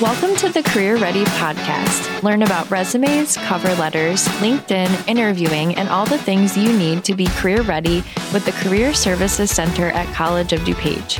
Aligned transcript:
Welcome 0.00 0.36
to 0.36 0.48
the 0.48 0.62
Career 0.62 0.96
Ready 0.96 1.24
podcast. 1.24 2.22
Learn 2.22 2.44
about 2.44 2.70
resumes, 2.70 3.36
cover 3.36 3.74
letters, 3.74 4.28
LinkedIn, 4.38 5.08
interviewing, 5.08 5.74
and 5.74 5.88
all 5.88 6.06
the 6.06 6.18
things 6.18 6.56
you 6.56 6.72
need 6.72 7.02
to 7.02 7.16
be 7.16 7.26
career 7.26 7.62
ready 7.62 8.04
with 8.32 8.44
the 8.44 8.52
Career 8.52 8.94
Services 8.94 9.50
Center 9.50 9.90
at 9.90 10.06
College 10.14 10.52
of 10.52 10.60
DuPage. 10.60 11.18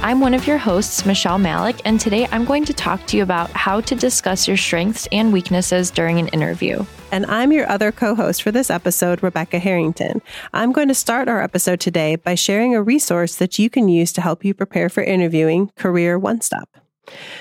I'm 0.00 0.20
one 0.20 0.32
of 0.32 0.46
your 0.46 0.58
hosts, 0.58 1.04
Michelle 1.04 1.38
Malik, 1.38 1.80
and 1.84 1.98
today 1.98 2.28
I'm 2.30 2.44
going 2.44 2.64
to 2.66 2.72
talk 2.72 3.04
to 3.08 3.16
you 3.16 3.24
about 3.24 3.50
how 3.50 3.80
to 3.80 3.96
discuss 3.96 4.46
your 4.46 4.56
strengths 4.56 5.08
and 5.10 5.32
weaknesses 5.32 5.90
during 5.90 6.20
an 6.20 6.28
interview. 6.28 6.84
And 7.10 7.26
I'm 7.26 7.50
your 7.50 7.68
other 7.68 7.90
co 7.90 8.14
host 8.14 8.44
for 8.44 8.52
this 8.52 8.70
episode, 8.70 9.24
Rebecca 9.24 9.58
Harrington. 9.58 10.22
I'm 10.52 10.70
going 10.70 10.86
to 10.86 10.94
start 10.94 11.26
our 11.26 11.42
episode 11.42 11.80
today 11.80 12.14
by 12.14 12.36
sharing 12.36 12.76
a 12.76 12.82
resource 12.82 13.34
that 13.34 13.58
you 13.58 13.68
can 13.68 13.88
use 13.88 14.12
to 14.12 14.20
help 14.20 14.44
you 14.44 14.54
prepare 14.54 14.88
for 14.88 15.02
interviewing 15.02 15.72
Career 15.74 16.16
One 16.16 16.40
Stop. 16.40 16.79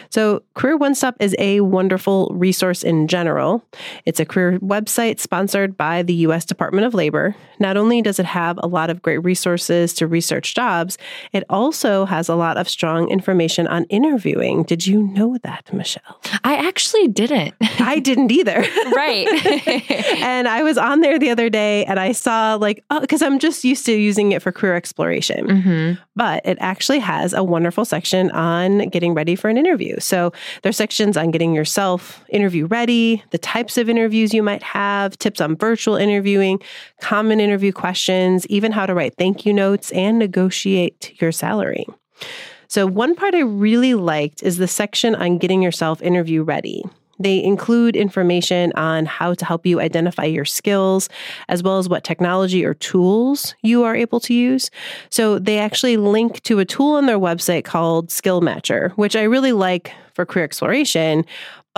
So, 0.10 0.42
Career 0.56 0.78
One 0.78 0.96
Stop 0.96 1.16
is 1.20 1.36
a 1.38 1.62
wonderful 1.62 2.32
resource 2.34 2.84
in 2.84 3.08
general. 3.08 3.64
It's 4.06 4.20
a 4.20 4.26
career 4.26 4.60
website 4.60 5.20
sponsored 5.20 5.78
by 5.78 6.02
the 6.02 6.14
U.S. 6.16 6.46
Department 6.46 6.88
of 6.88 6.94
Labor. 6.94 7.36
Not 7.60 7.78
only 7.78 8.02
does 8.02 8.20
it 8.20 8.26
have 8.26 8.60
a 8.62 8.68
lot 8.68 8.90
of 8.90 9.02
great 9.02 9.20
resources 9.20 9.94
to 9.96 10.08
research 10.08 10.56
jobs, 10.56 10.98
it 11.34 11.44
also 11.50 12.06
has 12.06 12.30
a 12.30 12.36
lot 12.36 12.58
of 12.58 12.68
strong 12.68 13.10
information 13.10 13.68
on 13.68 13.84
interviewing. 13.86 14.64
Did 14.64 14.88
you 14.88 15.04
know 15.04 15.38
that, 15.44 15.72
Michelle? 15.74 16.22
I 16.44 16.56
actually 16.56 17.08
didn't. 17.08 17.54
I 17.80 18.00
didn't 18.00 18.32
either. 18.32 18.60
right. 18.96 19.28
and 20.22 20.48
I 20.48 20.64
was 20.64 20.78
on 20.78 21.02
there 21.02 21.20
the 21.20 21.30
other 21.30 21.50
day 21.50 21.86
and 21.86 22.00
I 22.00 22.14
saw, 22.14 22.56
like, 22.56 22.84
oh, 22.90 23.02
because 23.02 23.22
I'm 23.22 23.40
just 23.40 23.64
used 23.64 23.86
to 23.86 23.94
using 23.94 24.32
it 24.32 24.42
for 24.42 24.52
career 24.52 24.76
exploration. 24.76 25.48
Mm-hmm. 25.48 26.02
But 26.16 26.46
it 26.46 26.58
actually 26.60 27.00
has 27.00 27.34
a 27.34 27.44
wonderful 27.44 27.86
section 27.86 28.32
on 28.32 28.90
getting 28.90 29.14
ready 29.14 29.36
for 29.36 29.49
an 29.50 29.58
interview. 29.58 30.00
So 30.00 30.32
there's 30.62 30.78
sections 30.78 31.18
on 31.18 31.32
getting 31.32 31.54
yourself 31.54 32.24
interview 32.30 32.66
ready, 32.66 33.24
the 33.32 33.38
types 33.38 33.78
of 33.78 33.90
interviews 33.90 34.34
you 34.34 34.44
might 34.44 34.64
have, 34.64 35.18
tips 35.18 35.42
on 35.42 35.56
virtual 35.56 35.96
interviewing, 35.96 36.60
common 37.02 37.40
interview 37.40 37.72
questions, 37.72 38.48
even 38.48 38.72
how 38.72 38.86
to 38.86 38.94
write 38.94 39.16
thank 39.18 39.46
you 39.46 39.54
notes 39.54 39.92
and 39.92 40.20
negotiate 40.20 41.20
your 41.22 41.32
salary. 41.32 41.86
So, 42.68 42.86
one 42.86 43.16
part 43.16 43.34
I 43.34 43.40
really 43.40 43.96
liked 43.96 44.44
is 44.44 44.58
the 44.58 44.68
section 44.68 45.16
on 45.16 45.40
getting 45.40 45.64
yourself 45.64 46.02
interview 46.04 46.44
ready. 46.44 46.84
They 47.20 47.44
include 47.44 47.96
information 47.96 48.72
on 48.76 49.06
how 49.06 49.34
to 49.34 49.46
help 49.46 49.66
you 49.66 49.80
identify 49.80 50.26
your 50.26 50.46
skills, 50.46 51.10
as 51.48 51.62
well 51.62 51.78
as 51.78 51.90
what 51.90 52.04
technology 52.04 52.66
or 52.66 52.74
tools 52.74 53.56
you 53.62 53.84
are 53.84 53.96
able 53.96 54.20
to 54.22 54.34
use. 54.34 54.72
So 55.10 55.40
they 55.40 55.60
actually 55.60 55.98
link 55.98 56.42
to 56.44 56.60
a 56.60 56.66
tool 56.66 56.96
on 56.96 57.06
their 57.06 57.20
website 57.20 57.66
called 57.66 58.12
Skill 58.12 58.42
Matcher, 58.42 58.92
which 58.94 59.16
I 59.16 59.24
really 59.24 59.52
like 59.52 59.92
for 60.14 60.26
career 60.26 60.46
exploration 60.46 61.26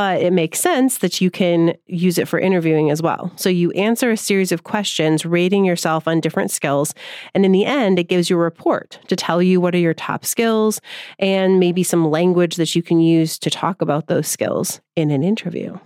but 0.02 0.20
it 0.20 0.34
makes 0.34 0.60
sense 0.60 0.98
that 0.98 1.22
you 1.22 1.30
can 1.30 1.76
use 1.86 2.18
it 2.18 2.28
for 2.28 2.40
interviewing 2.40 2.90
as 2.90 3.04
well. 3.04 3.32
So 3.36 3.50
you 3.50 3.70
answer 3.74 4.10
a 4.10 4.18
series 4.18 4.52
of 4.52 4.64
questions, 4.64 5.28
rating 5.28 5.64
yourself 5.64 6.08
on 6.08 6.22
different 6.22 6.50
skills. 6.50 6.96
And 7.36 7.46
in 7.46 7.52
the 7.52 7.66
end, 7.66 8.00
it 8.00 8.06
gives 8.06 8.28
you 8.28 8.36
a 8.36 8.40
report 8.40 9.00
to 9.10 9.16
tell 9.16 9.44
you 9.44 9.62
what 9.62 9.76
are 9.76 9.78
your 9.78 9.94
top 9.94 10.26
skills 10.26 10.82
and 11.20 11.60
maybe 11.60 11.84
some 11.84 12.10
language 12.10 12.56
that 12.56 12.76
you 12.76 12.82
can 12.82 13.00
use 13.00 13.38
to 13.38 13.52
talk 13.52 13.80
about 13.80 14.08
those 14.08 14.28
skills 14.28 14.82
in 14.96 15.12
an 15.12 15.22
interview. 15.22 15.78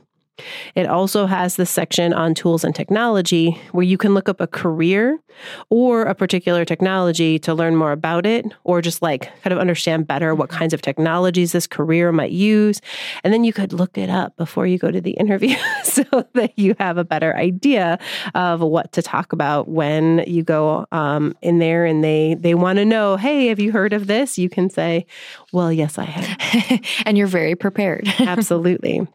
It 0.76 0.88
also 0.88 1.26
has 1.26 1.56
the 1.56 1.66
section 1.66 2.14
on 2.14 2.34
tools 2.34 2.64
and 2.64 2.76
technology 2.76 3.60
where 3.72 3.84
you 3.84 3.98
can 3.98 4.14
look 4.14 4.28
up 4.28 4.42
a 4.42 4.48
career 4.48 5.20
or 5.70 6.04
a 6.04 6.16
particular 6.16 6.66
technology 6.66 7.40
to 7.40 7.54
learn 7.54 7.76
more 7.76 7.92
about 7.92 8.26
it 8.26 8.46
or 8.64 8.82
just 8.82 9.02
like 9.02 9.30
kind 9.42 9.54
of 9.54 9.60
understand 9.60 10.08
better 10.08 10.34
what 10.34 10.50
mm-hmm. 10.50 10.60
kinds 10.60 10.74
of 10.74 10.82
technologies 10.82 11.52
this 11.52 11.68
career 11.68 12.12
might 12.12 12.32
use. 12.32 12.82
And 13.24 13.34
then 13.34 13.44
you 13.44 13.54
could 13.54 13.74
look 13.74 13.98
it 13.98 14.10
up 14.10 14.36
before 14.38 14.68
you 14.68 14.78
go 14.78 14.92
to 14.92 15.02
the 15.02 15.12
interview 15.12 15.56
so 15.84 16.04
that 16.34 16.58
you 16.58 16.76
have 16.80 16.98
a 16.98 17.04
better 17.04 17.36
idea 17.36 17.98
of 18.34 18.62
what 18.62 18.92
to 18.94 19.02
talk 19.02 19.34
about 19.34 19.68
when 19.68 20.24
you 20.28 20.44
go 20.44 20.86
um, 20.92 21.36
in 21.42 21.60
there 21.60 21.86
and 21.86 22.04
they, 22.04 22.36
they 22.36 22.56
want 22.56 22.78
to 22.78 22.86
know, 22.86 23.18
hey, 23.18 23.48
have 23.48 23.60
you 23.60 23.72
heard 23.72 23.94
of 23.94 24.08
this? 24.08 24.38
You 24.38 24.50
can 24.50 24.70
say, 24.70 25.06
well, 25.52 25.72
yes, 25.72 25.98
I 25.98 26.06
have. 26.06 26.82
and 27.06 27.18
you're 27.18 27.28
very 27.28 27.56
prepared. 27.56 28.08
Absolutely. 28.20 29.08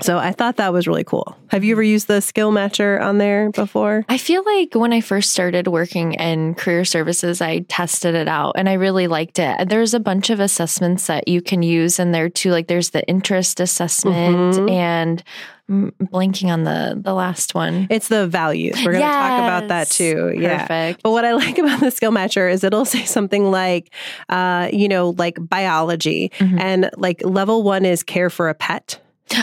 So 0.00 0.18
I 0.18 0.32
thought 0.32 0.56
that 0.56 0.72
was 0.72 0.86
really 0.86 1.04
cool. 1.04 1.36
Have 1.48 1.64
you 1.64 1.74
ever 1.74 1.82
used 1.82 2.08
the 2.08 2.20
skill 2.20 2.52
matcher 2.52 3.00
on 3.00 3.18
there 3.18 3.50
before? 3.50 4.04
I 4.08 4.18
feel 4.18 4.44
like 4.44 4.74
when 4.74 4.92
I 4.92 5.00
first 5.00 5.30
started 5.30 5.68
working 5.68 6.14
in 6.14 6.54
career 6.54 6.84
services, 6.84 7.40
I 7.40 7.60
tested 7.60 8.14
it 8.14 8.28
out 8.28 8.54
and 8.56 8.68
I 8.68 8.74
really 8.74 9.06
liked 9.06 9.38
it. 9.38 9.68
There's 9.68 9.94
a 9.94 10.00
bunch 10.00 10.30
of 10.30 10.40
assessments 10.40 11.06
that 11.06 11.28
you 11.28 11.40
can 11.40 11.62
use 11.62 11.98
in 11.98 12.12
there 12.12 12.28
too. 12.28 12.50
Like 12.50 12.66
there's 12.66 12.90
the 12.90 13.06
interest 13.08 13.60
assessment 13.60 14.56
mm-hmm. 14.56 14.68
and 14.68 15.22
I'm 15.68 15.90
blanking 16.00 16.52
on 16.52 16.62
the 16.62 16.96
the 17.00 17.12
last 17.12 17.54
one. 17.54 17.88
It's 17.90 18.08
the 18.08 18.28
values. 18.28 18.76
We're 18.76 18.92
going 18.92 19.02
to 19.02 19.08
yes. 19.08 19.14
talk 19.14 19.38
about 19.38 19.68
that 19.68 19.88
too. 19.88 20.32
Yeah. 20.36 20.60
Perfect. 20.60 21.02
But 21.02 21.10
what 21.10 21.24
I 21.24 21.32
like 21.34 21.58
about 21.58 21.80
the 21.80 21.90
skill 21.90 22.12
matcher 22.12 22.50
is 22.50 22.62
it'll 22.62 22.84
say 22.84 23.04
something 23.04 23.50
like, 23.50 23.90
uh, 24.28 24.68
you 24.72 24.88
know, 24.88 25.10
like 25.18 25.38
biology, 25.40 26.30
mm-hmm. 26.38 26.58
and 26.58 26.90
like 26.96 27.24
level 27.24 27.62
one 27.62 27.84
is 27.84 28.02
care 28.02 28.30
for 28.30 28.48
a 28.48 28.54
pet. 28.54 29.00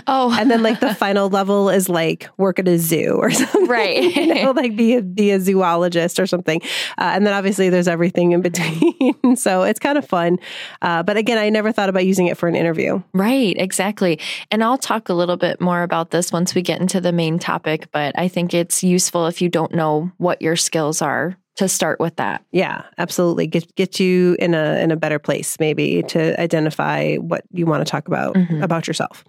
Oh, 0.08 0.36
and 0.40 0.50
then 0.50 0.64
like 0.64 0.80
the 0.80 0.96
final 1.04 1.30
level 1.30 1.70
is 1.70 1.90
like 1.90 2.30
work 2.38 2.60
at 2.60 2.68
a 2.68 2.78
zoo 2.78 3.18
or 3.20 3.32
something, 3.32 3.68
right? 3.68 4.16
you 4.16 4.34
know, 4.34 4.52
like 4.52 4.76
be 4.76 4.96
a, 4.96 5.02
be 5.02 5.32
a 5.32 5.40
zoologist 5.40 6.20
or 6.20 6.28
something. 6.28 6.62
Uh, 6.98 7.12
and 7.14 7.26
then 7.26 7.34
obviously 7.34 7.70
there's 7.70 7.88
everything 7.88 8.32
in 8.32 8.42
between. 8.42 9.36
so 9.36 9.64
it's 9.64 9.80
kind 9.80 9.98
of 9.98 10.08
fun. 10.08 10.40
Uh, 10.82 11.04
but 11.04 11.18
again, 11.18 11.38
I 11.38 11.50
never 11.50 11.72
thought 11.72 11.90
about 11.90 12.06
using 12.06 12.28
it 12.28 12.38
for 12.38 12.48
an 12.48 12.56
interview. 12.56 13.02
Right, 13.14 13.56
exactly. 13.58 14.20
And 14.52 14.64
I'll 14.64 14.78
talk 14.78 15.10
a 15.10 15.14
little 15.14 15.38
bit 15.38 15.60
more 15.60 15.84
about 15.84 16.12
this 16.12 16.32
once 16.32 16.56
we 16.56 16.62
get 16.62 16.80
into 16.80 17.02
the 17.02 17.12
main 17.12 17.40
topic. 17.40 17.90
But 17.92 18.18
I 18.18 18.28
think 18.28 18.54
it's 18.54 18.84
useful 18.84 19.28
if 19.28 19.42
you 19.42 19.50
don't 19.50 19.74
know 19.74 20.12
what 20.18 20.42
your 20.42 20.56
skills 20.56 21.02
are 21.02 21.38
to 21.56 21.68
start 21.68 22.00
with 22.00 22.16
that. 22.16 22.44
Yeah, 22.52 22.84
absolutely. 22.98 23.46
Get 23.46 23.74
get 23.76 24.00
you 24.00 24.36
in 24.40 24.54
a 24.56 24.80
in 24.82 24.92
a 24.92 24.96
better 24.96 25.20
place 25.20 25.60
maybe 25.60 26.02
to 26.04 26.40
identify 26.42 27.16
what 27.18 27.44
you 27.52 27.66
want 27.66 27.86
to 27.86 27.90
talk 27.90 28.08
about 28.08 28.36
mm-hmm. 28.36 28.64
about 28.64 28.88
yourself. 28.88 29.24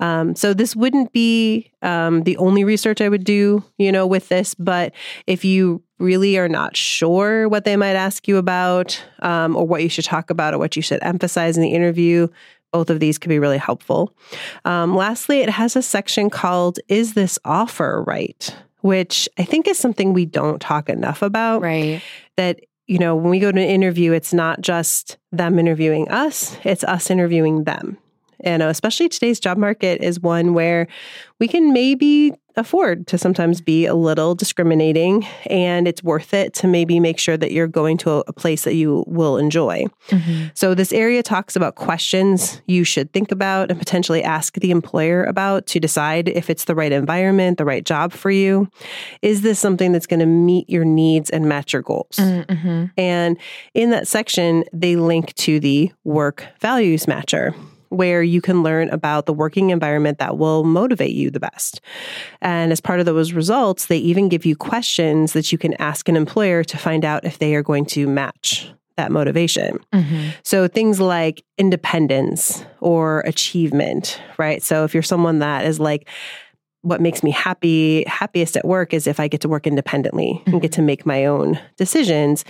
Um, 0.00 0.34
so 0.34 0.54
this 0.54 0.74
wouldn't 0.74 1.12
be 1.12 1.70
um, 1.82 2.22
the 2.22 2.36
only 2.38 2.64
research 2.64 3.00
I 3.00 3.08
would 3.08 3.24
do, 3.24 3.62
you 3.76 3.92
know, 3.92 4.06
with 4.06 4.28
this. 4.28 4.54
But 4.54 4.94
if 5.26 5.44
you 5.44 5.82
really 5.98 6.38
are 6.38 6.48
not 6.48 6.76
sure 6.76 7.46
what 7.48 7.64
they 7.64 7.76
might 7.76 7.96
ask 7.96 8.26
you 8.26 8.38
about, 8.38 9.02
um, 9.20 9.54
or 9.54 9.66
what 9.66 9.82
you 9.82 9.90
should 9.90 10.06
talk 10.06 10.30
about, 10.30 10.54
or 10.54 10.58
what 10.58 10.76
you 10.76 10.82
should 10.82 11.02
emphasize 11.02 11.58
in 11.58 11.62
the 11.62 11.74
interview, 11.74 12.26
both 12.72 12.88
of 12.88 13.00
these 13.00 13.18
could 13.18 13.28
be 13.28 13.38
really 13.38 13.58
helpful. 13.58 14.14
Um, 14.64 14.96
lastly, 14.96 15.40
it 15.40 15.50
has 15.50 15.76
a 15.76 15.82
section 15.82 16.30
called 16.30 16.78
"Is 16.88 17.12
this 17.12 17.38
offer 17.44 18.02
right?" 18.06 18.56
Which 18.80 19.28
I 19.38 19.44
think 19.44 19.68
is 19.68 19.78
something 19.78 20.12
we 20.12 20.26
don't 20.26 20.60
talk 20.60 20.88
enough 20.88 21.22
about. 21.22 21.62
Right. 21.62 22.02
That, 22.36 22.60
you 22.86 22.98
know, 22.98 23.14
when 23.14 23.30
we 23.30 23.38
go 23.38 23.52
to 23.52 23.60
an 23.60 23.68
interview, 23.68 24.12
it's 24.12 24.32
not 24.32 24.60
just 24.60 25.18
them 25.32 25.58
interviewing 25.58 26.08
us, 26.08 26.56
it's 26.64 26.84
us 26.84 27.10
interviewing 27.10 27.64
them. 27.64 27.98
And 28.42 28.62
uh, 28.62 28.66
especially 28.66 29.08
today's 29.08 29.38
job 29.38 29.58
market 29.58 30.02
is 30.02 30.20
one 30.20 30.54
where 30.54 30.88
we 31.38 31.46
can 31.46 31.72
maybe 31.72 32.32
afford 32.60 33.06
to 33.08 33.18
sometimes 33.18 33.60
be 33.60 33.86
a 33.86 33.94
little 33.94 34.34
discriminating 34.34 35.26
and 35.46 35.88
it's 35.88 36.02
worth 36.02 36.32
it 36.32 36.54
to 36.54 36.66
maybe 36.66 37.00
make 37.00 37.18
sure 37.18 37.36
that 37.36 37.52
you're 37.52 37.66
going 37.66 37.96
to 37.98 38.22
a, 38.26 38.32
place 38.32 38.64
that 38.64 38.74
you 38.74 39.04
will 39.06 39.36
enjoy. 39.36 39.84
Mm-hmm. 40.08 40.46
So 40.54 40.74
this 40.74 40.92
area 40.92 41.22
talks 41.22 41.56
about 41.56 41.74
questions 41.74 42.62
you 42.66 42.84
should 42.84 43.12
think 43.12 43.30
about 43.32 43.70
and 43.70 43.78
potentially 43.78 44.22
ask 44.22 44.54
the 44.54 44.70
employer 44.70 45.24
about 45.24 45.66
to 45.66 45.80
decide 45.80 46.28
if 46.28 46.48
it's 46.48 46.64
the 46.64 46.74
right 46.74 46.92
environment, 46.92 47.58
the 47.58 47.64
right 47.64 47.84
job 47.84 48.12
for 48.12 48.30
you. 48.30 48.70
Is 49.20 49.42
this 49.42 49.58
something 49.58 49.92
that's 49.92 50.06
going 50.06 50.20
to 50.20 50.26
meet 50.26 50.70
your 50.70 50.84
needs 50.84 51.28
and 51.28 51.48
match 51.48 51.72
your 51.72 51.82
goals? 51.82 52.16
Mm-hmm. 52.16 52.86
And 52.96 53.36
in 53.74 53.90
that 53.90 54.08
section, 54.08 54.64
they 54.72 54.96
link 54.96 55.34
to 55.34 55.60
the 55.60 55.92
work 56.04 56.46
values 56.60 57.06
matcher 57.06 57.54
where 57.90 58.22
you 58.22 58.40
can 58.40 58.62
learn 58.62 58.88
about 58.90 59.26
the 59.26 59.32
working 59.32 59.70
environment 59.70 60.18
that 60.18 60.38
will 60.38 60.64
motivate 60.64 61.12
you 61.12 61.30
the 61.30 61.40
best. 61.40 61.80
And 62.40 62.72
as 62.72 62.80
part 62.80 63.00
of 63.00 63.06
those 63.06 63.32
results, 63.32 63.86
they 63.86 63.98
even 63.98 64.28
give 64.28 64.46
you 64.46 64.56
questions 64.56 65.32
that 65.34 65.52
you 65.52 65.58
can 65.58 65.74
ask 65.74 66.08
an 66.08 66.16
employer 66.16 66.64
to 66.64 66.78
find 66.78 67.04
out 67.04 67.24
if 67.24 67.38
they 67.38 67.54
are 67.54 67.62
going 67.62 67.84
to 67.86 68.08
match 68.08 68.72
that 68.96 69.10
motivation. 69.10 69.78
Mm-hmm. 69.92 70.30
So 70.42 70.68
things 70.68 71.00
like 71.00 71.42
independence 71.58 72.64
or 72.80 73.20
achievement, 73.20 74.20
right? 74.38 74.62
So 74.62 74.84
if 74.84 74.94
you're 74.94 75.02
someone 75.02 75.40
that 75.40 75.64
is 75.64 75.80
like, 75.80 76.08
what 76.82 77.00
makes 77.00 77.22
me 77.22 77.30
happy 77.30 78.04
happiest 78.06 78.56
at 78.56 78.64
work 78.64 78.94
is 78.94 79.06
if 79.06 79.20
I 79.20 79.28
get 79.28 79.42
to 79.42 79.48
work 79.48 79.66
independently 79.66 80.34
mm-hmm. 80.34 80.50
and 80.50 80.62
get 80.62 80.70
mm-hmm. 80.70 80.80
to 80.80 80.86
make 80.86 81.04
my 81.04 81.26
own 81.26 81.58
decisions. 81.76 82.44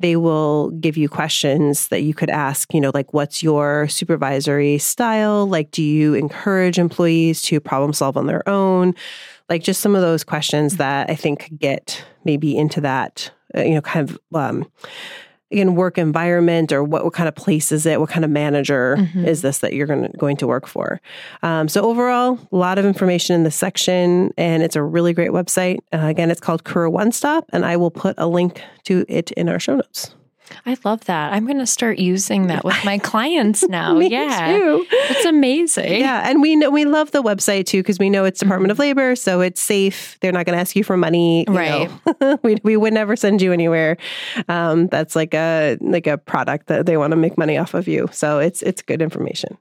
They 0.00 0.16
will 0.16 0.70
give 0.70 0.96
you 0.96 1.08
questions 1.08 1.88
that 1.88 2.02
you 2.02 2.12
could 2.12 2.30
ask, 2.30 2.74
you 2.74 2.80
know, 2.80 2.90
like 2.94 3.12
what's 3.12 3.42
your 3.42 3.86
supervisory 3.88 4.78
style? 4.78 5.46
Like 5.46 5.70
do 5.70 5.82
you 5.82 6.14
encourage 6.14 6.78
employees 6.78 7.42
to 7.42 7.60
problem 7.60 7.92
solve 7.92 8.16
on 8.16 8.26
their 8.26 8.46
own? 8.48 8.94
Like 9.48 9.62
just 9.62 9.80
some 9.80 9.94
of 9.94 10.02
those 10.02 10.24
questions 10.24 10.72
mm-hmm. 10.74 10.78
that 10.78 11.10
I 11.10 11.14
think 11.14 11.52
get 11.56 12.04
maybe 12.24 12.56
into 12.56 12.80
that 12.80 13.30
uh, 13.56 13.62
you 13.62 13.74
know 13.74 13.82
kind 13.82 14.10
of 14.10 14.18
um, 14.34 14.66
again 15.50 15.74
work 15.74 15.98
environment 15.98 16.72
or 16.72 16.82
what, 16.82 17.04
what 17.04 17.12
kind 17.12 17.28
of 17.28 17.34
place 17.34 17.70
is 17.70 17.86
it? 17.86 18.00
What 18.00 18.10
kind 18.10 18.24
of 18.24 18.30
manager 18.30 18.96
mm-hmm. 18.98 19.24
is 19.24 19.42
this 19.42 19.58
that 19.58 19.74
you're 19.74 19.86
going 19.86 20.10
to, 20.10 20.16
going 20.18 20.36
to 20.38 20.46
work 20.46 20.66
for? 20.66 21.00
Um, 21.42 21.68
so 21.68 21.82
overall 21.82 22.38
a 22.50 22.56
lot 22.56 22.78
of 22.78 22.84
information 22.84 23.36
in 23.36 23.44
this 23.44 23.56
section 23.56 24.32
and 24.36 24.62
it's 24.62 24.76
a 24.76 24.82
really 24.82 25.12
great 25.12 25.30
website. 25.30 25.78
Uh, 25.92 26.06
again 26.06 26.30
it's 26.30 26.40
called 26.40 26.64
career 26.64 26.88
one 26.88 27.12
stop 27.12 27.44
and 27.52 27.64
i 27.64 27.76
will 27.76 27.90
put 27.90 28.14
a 28.18 28.26
link 28.26 28.62
to 28.84 29.04
it 29.08 29.30
in 29.32 29.48
our 29.48 29.58
show 29.58 29.76
notes 29.76 30.14
I 30.66 30.76
love 30.84 31.04
that. 31.04 31.32
I'm 31.32 31.46
going 31.46 31.58
to 31.58 31.66
start 31.66 32.00
using 32.00 32.48
that 32.48 32.64
with 32.64 32.76
my 32.84 32.98
clients 33.12 33.62
now. 33.68 34.00
yeah. 34.00 34.58
Too. 34.58 34.84
It's 34.90 35.24
amazing. 35.24 36.00
Yeah. 36.00 36.28
And 36.28 36.42
we 36.42 36.56
know 36.56 36.70
we 36.70 36.84
love 36.84 37.12
the 37.12 37.22
website 37.22 37.66
too 37.66 37.78
because 37.82 38.00
we 38.00 38.10
know 38.10 38.24
it's 38.24 38.40
Department 38.40 38.72
mm-hmm. 38.72 38.72
of 38.72 38.78
Labor, 38.80 39.14
so 39.14 39.40
it's 39.40 39.60
safe. 39.60 40.18
They're 40.20 40.32
not 40.32 40.44
going 40.44 40.56
to 40.56 40.60
ask 40.60 40.74
you 40.74 40.82
for 40.82 40.96
money. 40.96 41.44
You 41.46 41.54
right. 41.54 41.90
we, 42.42 42.56
we 42.64 42.76
would 42.76 42.92
never 42.92 43.14
send 43.14 43.40
you 43.40 43.52
anywhere. 43.52 43.96
Um, 44.48 44.88
that's 44.88 45.14
like 45.14 45.34
a 45.34 45.78
like 45.80 46.08
a 46.08 46.18
product 46.18 46.66
that 46.66 46.86
they 46.86 46.96
want 46.96 47.12
to 47.12 47.16
make 47.16 47.38
money 47.38 47.56
off 47.56 47.74
of 47.74 47.86
you. 47.86 48.08
So 48.10 48.40
it's 48.40 48.60
it's 48.62 48.82
good 48.82 49.00
information. 49.00 49.56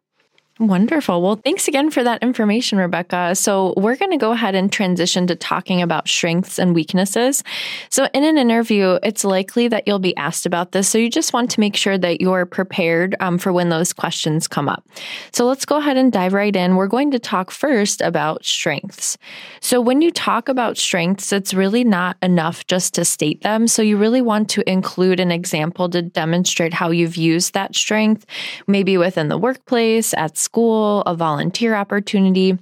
Wonderful. 0.58 1.22
Well, 1.22 1.36
thanks 1.36 1.68
again 1.68 1.92
for 1.92 2.02
that 2.02 2.24
information, 2.24 2.78
Rebecca. 2.78 3.36
So, 3.36 3.74
we're 3.76 3.98
going 3.98 4.12
to 4.12 4.18
go 4.18 4.32
ahead 4.32 4.56
and 4.56 4.72
transition 4.72 5.28
to 5.28 5.36
talking 5.36 5.82
about 5.82 6.08
strengths 6.08 6.58
and 6.58 6.74
weaknesses. 6.74 7.44
So, 7.90 8.08
in 8.14 8.24
an 8.24 8.38
interview, 8.38 8.98
it's 9.04 9.26
likely 9.26 9.68
that 9.68 9.86
you'll 9.86 10.00
be 10.00 10.16
asked 10.16 10.46
about 10.46 10.72
this. 10.72 10.88
So, 10.88 10.98
you 10.98 11.10
just 11.10 11.34
want 11.34 11.52
to 11.52 11.60
make 11.60 11.76
sure 11.76 11.98
that 11.98 12.22
you're 12.22 12.46
prepared 12.46 13.18
um, 13.20 13.38
for 13.38 13.52
when 13.52 13.68
those 13.68 13.92
questions 13.92 14.48
come 14.48 14.70
up. 14.70 14.88
So, 15.34 15.46
let's 15.46 15.66
go 15.66 15.76
ahead 15.76 15.98
and 15.98 16.10
dive 16.10 16.32
right 16.32 16.56
in. 16.56 16.78
We're 16.78 16.88
going 16.88 17.12
to 17.12 17.20
talk 17.20 17.52
first 17.52 18.00
about 18.00 18.46
strengths. 18.46 19.18
So, 19.60 19.82
when 19.82 20.02
you 20.02 20.10
talk 20.10 20.48
about 20.48 20.78
strengths, 20.78 21.34
it's 21.34 21.54
really 21.54 21.84
not 21.84 22.16
enough 22.22 22.66
just 22.66 22.94
to 22.94 23.04
state 23.04 23.42
them. 23.42 23.68
So, 23.68 23.82
you 23.82 23.98
really 23.98 24.22
want 24.22 24.50
to 24.52 24.72
include 24.72 25.20
an 25.20 25.32
example 25.32 25.90
to 25.90 26.02
demonstrate 26.02 26.74
how 26.74 26.92
you've 26.92 27.18
used 27.18 27.54
that 27.56 27.76
strength, 27.76 28.26
maybe 28.68 28.98
within 28.98 29.28
the 29.28 29.38
workplace, 29.38 30.14
at 30.14 30.45
school, 30.46 31.02
a 31.02 31.16
volunteer 31.16 31.76
opportunity. 31.76 32.58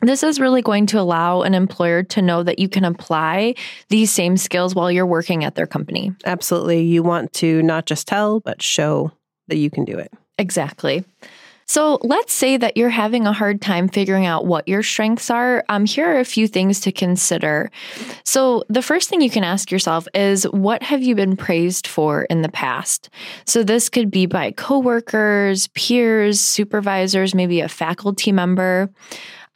This 0.00 0.22
is 0.22 0.38
really 0.38 0.62
going 0.62 0.86
to 0.86 1.00
allow 1.00 1.42
an 1.42 1.54
employer 1.54 2.02
to 2.04 2.22
know 2.22 2.42
that 2.42 2.58
you 2.58 2.68
can 2.68 2.84
apply 2.84 3.54
these 3.88 4.12
same 4.12 4.36
skills 4.36 4.74
while 4.74 4.92
you're 4.92 5.06
working 5.06 5.44
at 5.44 5.54
their 5.54 5.66
company. 5.66 6.12
Absolutely. 6.24 6.82
You 6.82 7.02
want 7.02 7.32
to 7.34 7.62
not 7.62 7.86
just 7.86 8.06
tell, 8.06 8.40
but 8.40 8.62
show 8.62 9.10
that 9.48 9.56
you 9.56 9.70
can 9.70 9.84
do 9.84 9.98
it. 9.98 10.12
Exactly. 10.38 11.04
So 11.68 11.98
let's 12.02 12.32
say 12.32 12.56
that 12.56 12.78
you're 12.78 12.88
having 12.88 13.26
a 13.26 13.32
hard 13.32 13.60
time 13.60 13.88
figuring 13.88 14.24
out 14.24 14.46
what 14.46 14.66
your 14.66 14.82
strengths 14.82 15.30
are. 15.30 15.64
Um, 15.68 15.84
here 15.84 16.08
are 16.08 16.18
a 16.18 16.24
few 16.24 16.48
things 16.48 16.80
to 16.80 16.92
consider. 16.92 17.70
So 18.24 18.64
the 18.70 18.80
first 18.80 19.10
thing 19.10 19.20
you 19.20 19.28
can 19.28 19.44
ask 19.44 19.70
yourself 19.70 20.08
is, 20.14 20.44
what 20.44 20.82
have 20.82 21.02
you 21.02 21.14
been 21.14 21.36
praised 21.36 21.86
for 21.86 22.22
in 22.24 22.40
the 22.40 22.48
past? 22.48 23.10
So 23.44 23.62
this 23.62 23.90
could 23.90 24.10
be 24.10 24.24
by 24.24 24.52
coworkers, 24.52 25.68
peers, 25.68 26.40
supervisors, 26.40 27.34
maybe 27.34 27.60
a 27.60 27.68
faculty 27.68 28.32
member. 28.32 28.90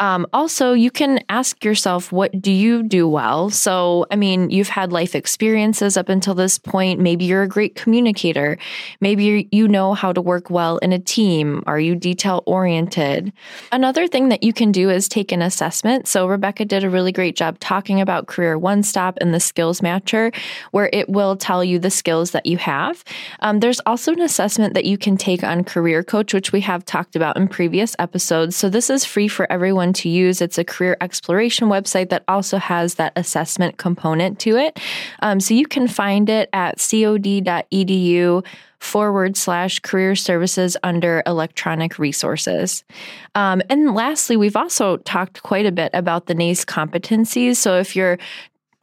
Um, 0.00 0.26
also, 0.32 0.72
you 0.72 0.90
can 0.90 1.20
ask 1.28 1.64
yourself, 1.64 2.12
what 2.12 2.40
do 2.40 2.50
you 2.50 2.82
do 2.82 3.08
well? 3.08 3.50
So, 3.50 4.06
I 4.10 4.16
mean, 4.16 4.50
you've 4.50 4.68
had 4.68 4.92
life 4.92 5.14
experiences 5.14 5.96
up 5.96 6.08
until 6.08 6.34
this 6.34 6.58
point. 6.58 7.00
Maybe 7.00 7.24
you're 7.24 7.42
a 7.42 7.48
great 7.48 7.74
communicator. 7.74 8.58
Maybe 9.00 9.48
you 9.52 9.68
know 9.68 9.94
how 9.94 10.12
to 10.12 10.20
work 10.20 10.50
well 10.50 10.78
in 10.78 10.92
a 10.92 10.98
team. 10.98 11.62
Are 11.66 11.78
you 11.78 11.94
detail 11.94 12.42
oriented? 12.46 13.32
Another 13.70 14.06
thing 14.08 14.28
that 14.30 14.42
you 14.42 14.52
can 14.52 14.72
do 14.72 14.90
is 14.90 15.08
take 15.08 15.32
an 15.32 15.42
assessment. 15.42 16.08
So, 16.08 16.26
Rebecca 16.26 16.64
did 16.64 16.84
a 16.84 16.90
really 16.90 17.12
great 17.12 17.36
job 17.36 17.58
talking 17.58 18.00
about 18.00 18.26
Career 18.26 18.58
One 18.58 18.82
Stop 18.82 19.18
and 19.20 19.34
the 19.34 19.40
Skills 19.40 19.80
Matcher, 19.80 20.34
where 20.70 20.90
it 20.92 21.08
will 21.08 21.36
tell 21.36 21.62
you 21.62 21.78
the 21.78 21.90
skills 21.90 22.30
that 22.32 22.46
you 22.46 22.56
have. 22.58 23.04
Um, 23.40 23.60
there's 23.60 23.80
also 23.86 24.12
an 24.12 24.20
assessment 24.20 24.74
that 24.74 24.84
you 24.84 24.98
can 24.98 25.16
take 25.16 25.44
on 25.44 25.64
Career 25.64 26.02
Coach, 26.02 26.34
which 26.34 26.52
we 26.52 26.60
have 26.62 26.84
talked 26.84 27.16
about 27.16 27.36
in 27.36 27.48
previous 27.48 27.94
episodes. 27.98 28.56
So, 28.56 28.68
this 28.68 28.90
is 28.90 29.04
free 29.04 29.28
for 29.28 29.50
everyone 29.50 29.81
to 29.94 30.08
use. 30.08 30.40
It's 30.40 30.58
a 30.58 30.64
career 30.64 30.96
exploration 31.00 31.68
website 31.68 32.10
that 32.10 32.24
also 32.28 32.58
has 32.58 32.94
that 32.94 33.12
assessment 33.16 33.78
component 33.78 34.38
to 34.40 34.56
it. 34.56 34.78
Um, 35.20 35.40
so 35.40 35.54
you 35.54 35.66
can 35.66 35.88
find 35.88 36.28
it 36.28 36.48
at 36.52 36.76
cod.edu 36.76 38.44
forward 38.78 39.36
slash 39.36 39.78
career 39.78 40.14
services 40.16 40.76
under 40.82 41.22
electronic 41.26 41.98
resources. 41.98 42.84
Um, 43.34 43.62
and 43.70 43.94
lastly, 43.94 44.36
we've 44.36 44.56
also 44.56 44.96
talked 44.98 45.42
quite 45.42 45.66
a 45.66 45.72
bit 45.72 45.90
about 45.94 46.26
the 46.26 46.34
NACE 46.34 46.64
competencies. 46.64 47.56
So 47.56 47.78
if 47.78 47.96
you're 47.96 48.18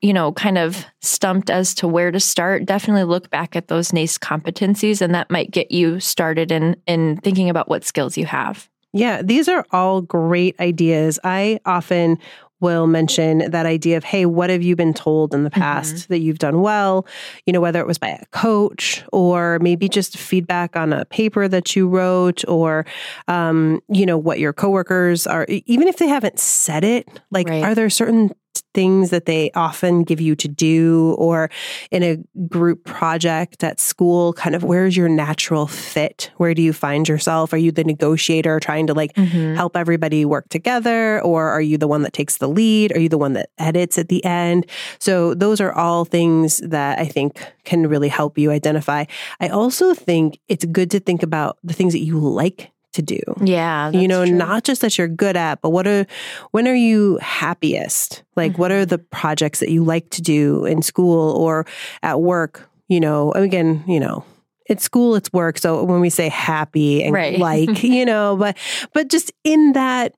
you 0.01 0.13
know, 0.13 0.31
kind 0.31 0.57
of 0.57 0.85
stumped 1.01 1.49
as 1.49 1.75
to 1.75 1.87
where 1.87 2.11
to 2.11 2.19
start, 2.19 2.65
definitely 2.65 3.03
look 3.03 3.29
back 3.29 3.55
at 3.55 3.67
those 3.67 3.91
NACE 3.91 4.17
competencies 4.17 5.01
and 5.01 5.13
that 5.13 5.29
might 5.29 5.51
get 5.51 5.71
you 5.71 5.99
started 5.99 6.51
in 6.51 6.77
in 6.87 7.17
thinking 7.17 7.49
about 7.49 7.67
what 7.67 7.83
skills 7.83 8.17
you 8.17 8.25
have. 8.25 8.69
Yeah, 8.93 9.21
these 9.21 9.47
are 9.47 9.65
all 9.71 10.01
great 10.01 10.59
ideas. 10.59 11.19
I 11.23 11.59
often 11.65 12.17
will 12.61 12.87
mention 12.87 13.49
that 13.51 13.65
idea 13.65 13.95
of, 13.95 14.03
hey, 14.03 14.25
what 14.25 14.49
have 14.49 14.61
you 14.61 14.75
been 14.75 14.93
told 14.93 15.33
in 15.33 15.43
the 15.43 15.49
past 15.49 15.95
mm-hmm. 15.95 16.13
that 16.13 16.19
you've 16.19 16.39
done 16.39 16.61
well? 16.61 17.05
You 17.45 17.53
know, 17.53 17.61
whether 17.61 17.79
it 17.79 17.87
was 17.87 17.97
by 17.97 18.09
a 18.09 18.25
coach 18.27 19.03
or 19.13 19.59
maybe 19.59 19.87
just 19.87 20.17
feedback 20.17 20.75
on 20.75 20.91
a 20.91 21.05
paper 21.05 21.47
that 21.47 21.75
you 21.75 21.87
wrote 21.87 22.43
or, 22.47 22.85
um, 23.27 23.79
you 23.87 24.05
know, 24.05 24.17
what 24.17 24.39
your 24.39 24.51
coworkers 24.51 25.25
are, 25.25 25.45
even 25.47 25.87
if 25.87 25.97
they 25.97 26.07
haven't 26.07 26.39
said 26.39 26.83
it, 26.83 27.07
like, 27.31 27.47
right. 27.47 27.63
are 27.63 27.75
there 27.75 27.89
certain 27.89 28.31
things 28.73 29.09
that 29.09 29.25
they 29.25 29.51
often 29.55 30.03
give 30.03 30.21
you 30.21 30.35
to 30.35 30.47
do 30.47 31.15
or 31.17 31.49
in 31.91 32.03
a 32.03 32.17
group 32.47 32.83
project 32.83 33.63
at 33.63 33.79
school 33.79 34.33
kind 34.33 34.55
of 34.55 34.63
where's 34.63 34.95
your 34.95 35.09
natural 35.09 35.67
fit? 35.67 36.31
Where 36.37 36.53
do 36.53 36.61
you 36.61 36.73
find 36.73 37.07
yourself? 37.07 37.53
Are 37.53 37.57
you 37.57 37.71
the 37.71 37.83
negotiator 37.83 38.59
trying 38.59 38.87
to 38.87 38.93
like 38.93 39.13
mm-hmm. 39.13 39.55
help 39.55 39.75
everybody 39.75 40.25
work 40.25 40.49
together 40.49 41.21
or 41.21 41.49
are 41.49 41.61
you 41.61 41.77
the 41.77 41.87
one 41.87 42.03
that 42.03 42.13
takes 42.13 42.37
the 42.37 42.47
lead? 42.47 42.95
Are 42.95 42.99
you 42.99 43.09
the 43.09 43.17
one 43.17 43.33
that 43.33 43.49
edits 43.57 43.97
at 43.97 44.09
the 44.09 44.23
end? 44.23 44.65
So 44.99 45.33
those 45.33 45.59
are 45.61 45.73
all 45.73 46.05
things 46.05 46.57
that 46.59 46.99
i 46.99 47.05
think 47.05 47.39
can 47.69 47.87
really 47.87 48.09
help 48.09 48.37
you 48.37 48.51
identify. 48.51 49.05
I 49.39 49.49
also 49.49 49.93
think 49.93 50.39
it's 50.47 50.65
good 50.65 50.89
to 50.91 50.99
think 50.99 51.23
about 51.23 51.57
the 51.63 51.73
things 51.73 51.93
that 51.93 51.99
you 51.99 52.19
like 52.19 52.71
to 52.93 53.01
do. 53.01 53.19
Yeah. 53.43 53.89
You 53.91 54.07
know, 54.07 54.25
true. 54.25 54.35
not 54.35 54.63
just 54.63 54.81
that 54.81 54.97
you're 54.97 55.07
good 55.07 55.37
at, 55.37 55.61
but 55.61 55.69
what 55.69 55.87
are, 55.87 56.05
when 56.51 56.67
are 56.67 56.75
you 56.75 57.17
happiest? 57.21 58.23
Like, 58.35 58.53
mm-hmm. 58.53 58.61
what 58.61 58.71
are 58.71 58.85
the 58.85 58.97
projects 58.97 59.59
that 59.59 59.69
you 59.69 59.83
like 59.83 60.09
to 60.11 60.21
do 60.21 60.65
in 60.65 60.81
school 60.81 61.31
or 61.37 61.65
at 62.01 62.21
work? 62.21 62.69
You 62.87 62.99
know, 62.99 63.31
again, 63.33 63.83
you 63.87 63.99
know, 63.99 64.25
it's 64.65 64.83
school, 64.83 65.15
it's 65.15 65.31
work. 65.33 65.57
So 65.57 65.83
when 65.83 65.99
we 65.99 66.09
say 66.09 66.29
happy 66.29 67.03
and 67.03 67.13
right. 67.13 67.39
like, 67.39 67.83
you 67.83 68.05
know, 68.05 68.35
but, 68.37 68.57
but 68.93 69.09
just 69.09 69.31
in 69.43 69.73
that, 69.73 70.15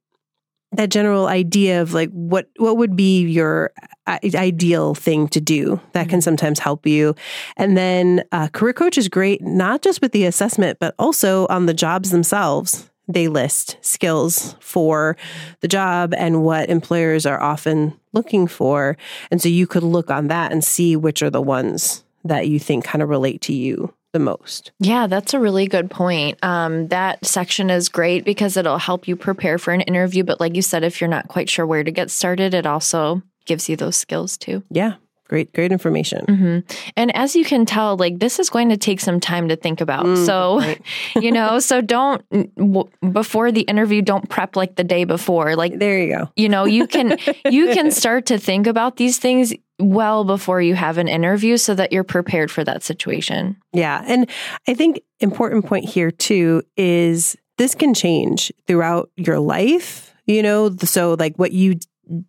that 0.74 0.90
general 0.90 1.28
idea 1.28 1.82
of 1.82 1.94
like 1.94 2.10
what 2.12 2.48
what 2.58 2.78
would 2.78 2.96
be 2.96 3.22
your 3.22 3.72
ideal 4.08 4.96
thing 4.96 5.28
to 5.30 5.42
do 5.42 5.80
that 5.94 6.10
can 6.10 6.20
mm-hmm. 6.20 6.24
sometimes 6.24 6.60
help 6.60 6.86
you? 6.86 7.16
And 7.58 7.78
then 7.78 8.24
uh, 8.32 8.48
career 8.50 8.74
coach 8.74 8.98
is 8.98 9.10
great 9.10 9.42
not 9.42 9.82
just 9.82 10.02
with 10.02 10.12
the 10.12 10.26
assessment 10.26 10.80
but 10.80 10.96
also 10.98 11.48
on 11.48 11.66
the 11.66 11.74
jobs 11.74 12.12
themselves. 12.12 12.90
They 13.08 13.28
list 13.28 13.78
skills 13.82 14.56
for 14.62 15.18
the 15.60 15.68
job 15.68 16.14
and 16.14 16.44
what 16.44 16.70
employers 16.70 17.26
are 17.26 17.42
often 17.42 18.00
looking 18.14 18.48
for. 18.48 18.96
And 19.30 19.42
so 19.42 19.50
you 19.50 19.68
could 19.68 19.84
look 19.84 20.10
on 20.10 20.28
that 20.28 20.52
and 20.52 20.64
see 20.64 20.96
which 20.96 21.22
are 21.22 21.30
the 21.30 21.42
ones 21.42 22.06
that 22.24 22.48
you 22.48 22.60
think 22.60 22.86
kind 22.86 23.02
of 23.02 23.10
relate 23.10 23.42
to 23.42 23.54
you 23.54 23.94
the 24.14 24.20
most. 24.20 24.72
Yeah, 24.80 25.08
that's 25.08 25.34
a 25.34 25.40
really 25.40 25.68
good 25.68 25.90
point. 25.90 26.38
Um, 26.44 26.88
that 26.90 27.26
section 27.26 27.70
is 27.70 27.90
great 27.90 28.26
because 28.26 28.58
it'll 28.58 28.78
help 28.78 29.08
you 29.08 29.16
prepare 29.16 29.58
for 29.58 29.72
an 29.74 29.82
interview. 29.82 30.24
But 30.24 30.40
like 30.40 30.56
you 30.56 30.62
said, 30.62 30.84
if 30.84 31.00
you're 31.00 31.10
not 31.10 31.28
quite 31.28 31.50
sure 31.50 31.66
where 31.66 31.84
to 31.84 31.92
get 31.92 32.12
started, 32.12 32.54
it 32.54 32.66
also 32.66 33.22
gives 33.46 33.70
you 33.70 33.76
those 33.76 33.96
skills 33.96 34.38
too. 34.38 34.64
Yeah. 34.70 34.96
Great, 35.32 35.54
great 35.54 35.72
information. 35.72 36.26
Mm-hmm. 36.26 36.60
And 36.98 37.16
as 37.16 37.38
you 37.38 37.46
can 37.46 37.66
tell, 37.66 37.96
like 37.96 38.20
this 38.20 38.38
is 38.38 38.50
going 38.50 38.68
to 38.68 38.76
take 38.76 39.00
some 39.00 39.22
time 39.22 39.48
to 39.48 39.56
think 39.56 39.80
about. 39.80 40.04
Mm, 40.04 40.26
so, 40.26 40.60
right. 40.60 40.82
you 41.16 41.32
know, 41.32 41.60
so 41.60 41.80
don't 41.80 42.22
w- 42.58 42.90
before 43.14 43.50
the 43.50 43.62
interview, 43.62 44.02
don't 44.02 44.28
prep 44.28 44.58
like 44.58 44.76
the 44.76 44.84
day 44.84 45.06
before. 45.06 45.56
Like 45.56 45.80
there 45.80 45.98
you 46.00 46.14
go. 46.14 46.30
You 46.36 46.50
know, 46.50 46.66
you 46.66 46.86
can 46.86 47.18
you 47.50 47.68
can 47.68 47.92
start 47.92 48.26
to 48.26 48.38
think 48.38 48.68
about 48.68 48.98
these 48.98 49.20
things 49.20 49.54
well 49.82 50.24
before 50.24 50.62
you 50.62 50.76
have 50.76 50.98
an 50.98 51.08
interview 51.08 51.58
so 51.58 51.76
that 51.76 51.92
you're 51.92 52.04
prepared 52.04 52.52
for 52.52 52.64
that 52.64 52.84
situation. 52.84 53.58
Yeah. 53.74 54.04
And 54.06 54.30
I 54.68 54.74
think 54.74 55.02
important 55.20 55.66
point 55.66 55.86
here 55.86 56.12
too 56.12 56.64
is 56.78 57.36
this 57.58 57.76
can 57.76 57.94
change 57.94 58.52
throughout 58.68 59.10
your 59.16 59.40
life, 59.40 60.14
you 60.26 60.42
know, 60.42 60.76
so 60.84 61.16
like 61.20 61.36
what 61.38 61.52
you 61.52 61.76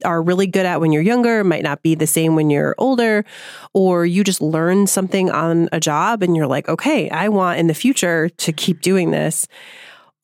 are 0.05 0.23
really 0.23 0.47
good 0.47 0.67
at 0.67 0.81
when 0.81 0.93
you're 0.93 1.03
younger 1.03 1.43
might 1.43 1.63
not 1.63 1.83
be 1.83 1.95
the 1.95 2.07
same 2.07 2.37
when 2.37 2.51
you're 2.51 2.75
older 2.79 3.25
or 3.75 4.07
you 4.07 4.23
just 4.23 4.41
learn 4.41 4.87
something 4.87 5.31
on 5.31 5.69
a 5.73 5.81
job 5.81 6.23
and 6.23 6.37
you're 6.37 6.47
like, 6.47 6.69
"Okay, 6.69 7.09
I 7.11 7.29
want 7.29 7.59
in 7.59 7.67
the 7.67 7.75
future 7.75 8.29
to 8.29 8.53
keep 8.53 8.81
doing 8.81 9.11
this." 9.11 9.49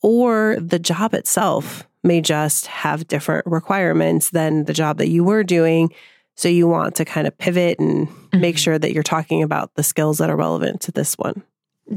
Or 0.01 0.57
the 0.61 0.79
job 0.79 1.13
itself 1.13 1.89
may 2.05 2.21
just 2.21 2.67
have 2.67 3.09
different 3.09 3.47
requirements 3.47 4.31
than 4.31 4.65
the 4.65 4.73
job 4.73 4.99
that 4.99 5.09
you 5.09 5.25
were 5.25 5.43
doing 5.43 5.91
so 6.39 6.49
you 6.49 6.69
want 6.69 6.95
to 6.95 7.05
kind 7.05 7.27
of 7.27 7.37
pivot 7.37 7.81
and 7.81 8.07
mm-hmm. 8.07 8.41
make 8.41 8.59
sure 8.59 8.79
that 8.79 8.93
you're 8.93 9.03
talking 9.03 9.43
about 9.43 9.75
the 9.75 9.83
skills 9.83 10.19
that 10.19 10.31
are 10.31 10.37
relevant 10.37 10.81
to 10.83 10.93
this 10.93 11.19
one. 11.19 11.43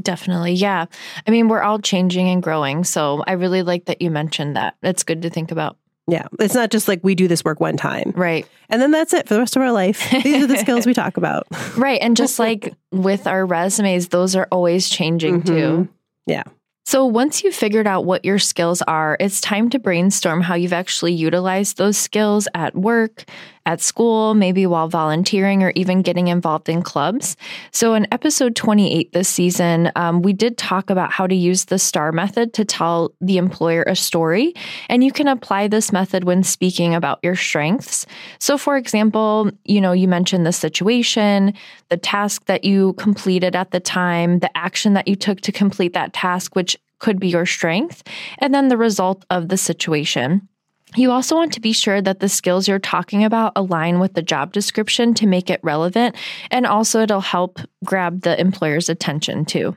Definitely. 0.00 0.54
Yeah. 0.54 0.86
I 1.24 1.30
mean, 1.30 1.46
we're 1.46 1.62
all 1.62 1.78
changing 1.78 2.28
and 2.28 2.42
growing. 2.42 2.82
So 2.82 3.22
I 3.28 3.32
really 3.34 3.62
like 3.62 3.84
that 3.84 4.02
you 4.02 4.10
mentioned 4.10 4.56
that. 4.56 4.74
It's 4.82 5.04
good 5.04 5.22
to 5.22 5.30
think 5.30 5.52
about. 5.52 5.76
Yeah. 6.08 6.26
It's 6.40 6.56
not 6.56 6.72
just 6.72 6.88
like 6.88 6.98
we 7.04 7.14
do 7.14 7.28
this 7.28 7.44
work 7.44 7.60
one 7.60 7.76
time. 7.76 8.12
Right. 8.16 8.44
And 8.68 8.82
then 8.82 8.90
that's 8.90 9.14
it 9.14 9.28
for 9.28 9.34
the 9.34 9.40
rest 9.40 9.54
of 9.54 9.62
our 9.62 9.70
life. 9.70 10.10
These 10.10 10.42
are 10.42 10.48
the 10.48 10.56
skills 10.58 10.86
we 10.86 10.94
talk 10.94 11.16
about. 11.16 11.46
Right. 11.76 12.00
And 12.02 12.16
just 12.16 12.38
like 12.40 12.74
with 12.90 13.28
our 13.28 13.46
resumes, 13.46 14.08
those 14.08 14.34
are 14.34 14.48
always 14.50 14.88
changing 14.88 15.42
mm-hmm. 15.42 15.54
too. 15.54 15.88
Yeah. 16.26 16.42
So, 16.84 17.06
once 17.06 17.44
you've 17.44 17.54
figured 17.54 17.86
out 17.86 18.04
what 18.04 18.24
your 18.24 18.40
skills 18.40 18.82
are, 18.82 19.16
it's 19.20 19.40
time 19.40 19.70
to 19.70 19.78
brainstorm 19.78 20.40
how 20.40 20.56
you've 20.56 20.72
actually 20.72 21.12
utilized 21.12 21.78
those 21.78 21.96
skills 21.96 22.48
at 22.54 22.74
work, 22.74 23.24
at 23.66 23.80
school, 23.80 24.34
maybe 24.34 24.66
while 24.66 24.88
volunteering, 24.88 25.62
or 25.62 25.70
even 25.74 26.02
getting 26.02 26.28
involved 26.28 26.68
in 26.68 26.82
clubs. 26.82 27.36
So, 27.70 27.94
in 27.94 28.06
episode 28.12 28.56
28 28.56 29.12
this 29.12 29.28
season, 29.28 29.90
um, 29.96 30.22
we 30.22 30.32
did 30.32 30.58
talk 30.58 30.90
about 30.90 31.12
how 31.12 31.26
to 31.26 31.34
use 31.34 31.66
the 31.66 31.78
STAR 31.78 32.12
method 32.12 32.52
to 32.54 32.64
tell 32.64 33.12
the 33.20 33.38
employer 33.38 33.82
a 33.84 33.96
story. 33.96 34.54
And 34.88 35.04
you 35.04 35.12
can 35.12 35.28
apply 35.28 35.68
this 35.68 35.92
method 35.92 36.24
when 36.24 36.42
speaking 36.42 36.94
about 36.94 37.20
your 37.22 37.36
strengths. 37.36 38.06
So, 38.38 38.58
for 38.58 38.76
example, 38.76 39.50
you 39.64 39.80
know, 39.80 39.92
you 39.92 40.08
mentioned 40.08 40.46
the 40.46 40.52
situation, 40.52 41.54
the 41.88 41.96
task 41.96 42.46
that 42.46 42.64
you 42.64 42.94
completed 42.94 43.54
at 43.54 43.70
the 43.70 43.80
time, 43.80 44.40
the 44.40 44.56
action 44.56 44.94
that 44.94 45.08
you 45.08 45.16
took 45.16 45.40
to 45.42 45.52
complete 45.52 45.92
that 45.92 46.12
task, 46.12 46.56
which 46.56 46.76
could 46.98 47.18
be 47.18 47.28
your 47.28 47.44
strength, 47.44 48.02
and 48.38 48.54
then 48.54 48.68
the 48.68 48.76
result 48.76 49.24
of 49.28 49.48
the 49.48 49.56
situation. 49.56 50.48
You 50.94 51.10
also 51.10 51.34
want 51.34 51.52
to 51.54 51.60
be 51.60 51.72
sure 51.72 52.02
that 52.02 52.20
the 52.20 52.28
skills 52.28 52.68
you're 52.68 52.78
talking 52.78 53.24
about 53.24 53.52
align 53.56 53.98
with 53.98 54.14
the 54.14 54.22
job 54.22 54.52
description 54.52 55.14
to 55.14 55.26
make 55.26 55.48
it 55.48 55.60
relevant, 55.62 56.16
and 56.50 56.66
also 56.66 57.00
it'll 57.00 57.20
help 57.20 57.60
grab 57.84 58.22
the 58.22 58.38
employer's 58.38 58.88
attention 58.88 59.44
too. 59.44 59.76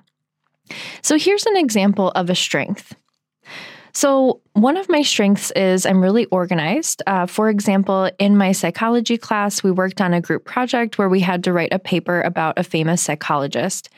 So, 1.02 1.18
here's 1.18 1.46
an 1.46 1.58
example 1.58 2.12
of 2.12 2.30
a 2.30 2.36
strength. 2.36 2.96
So, 3.96 4.42
one 4.52 4.76
of 4.76 4.90
my 4.90 5.04
strengths 5.04 5.52
is 5.52 5.86
I'm 5.86 6.02
really 6.02 6.26
organized. 6.26 7.02
Uh, 7.08 7.26
for 7.26 7.48
example, 7.48 8.12
in 8.20 8.36
my 8.36 8.52
psychology 8.52 9.18
class, 9.18 9.64
we 9.64 9.72
worked 9.72 10.02
on 10.02 10.14
a 10.14 10.20
group 10.20 10.44
project 10.44 10.98
where 10.98 11.08
we 11.08 11.22
had 11.22 11.46
to 11.46 11.54
write 11.54 11.72
a 11.72 11.80
paper 11.80 12.22
about 12.22 12.60
a 12.60 12.64
famous 12.64 13.02
psychologist. 13.02 13.90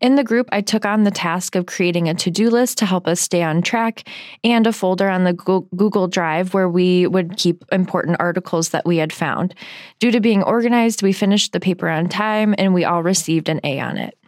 In 0.00 0.16
the 0.16 0.24
group, 0.24 0.48
I 0.50 0.60
took 0.60 0.84
on 0.84 1.04
the 1.04 1.12
task 1.12 1.54
of 1.54 1.66
creating 1.66 2.08
a 2.08 2.14
to 2.14 2.32
do 2.32 2.50
list 2.50 2.78
to 2.78 2.86
help 2.86 3.06
us 3.06 3.20
stay 3.20 3.44
on 3.44 3.62
track 3.62 4.08
and 4.42 4.66
a 4.66 4.72
folder 4.72 5.08
on 5.08 5.22
the 5.22 5.32
Google 5.32 6.08
Drive 6.08 6.52
where 6.52 6.68
we 6.68 7.06
would 7.06 7.36
keep 7.36 7.64
important 7.70 8.16
articles 8.18 8.70
that 8.70 8.84
we 8.84 8.96
had 8.96 9.12
found. 9.12 9.54
Due 10.00 10.10
to 10.10 10.20
being 10.20 10.42
organized, 10.42 11.00
we 11.00 11.12
finished 11.12 11.52
the 11.52 11.60
paper 11.60 11.88
on 11.88 12.08
time 12.08 12.56
and 12.58 12.74
we 12.74 12.84
all 12.84 13.04
received 13.04 13.48
an 13.48 13.60
A 13.62 13.78
on 13.78 13.98
it. 13.98 14.18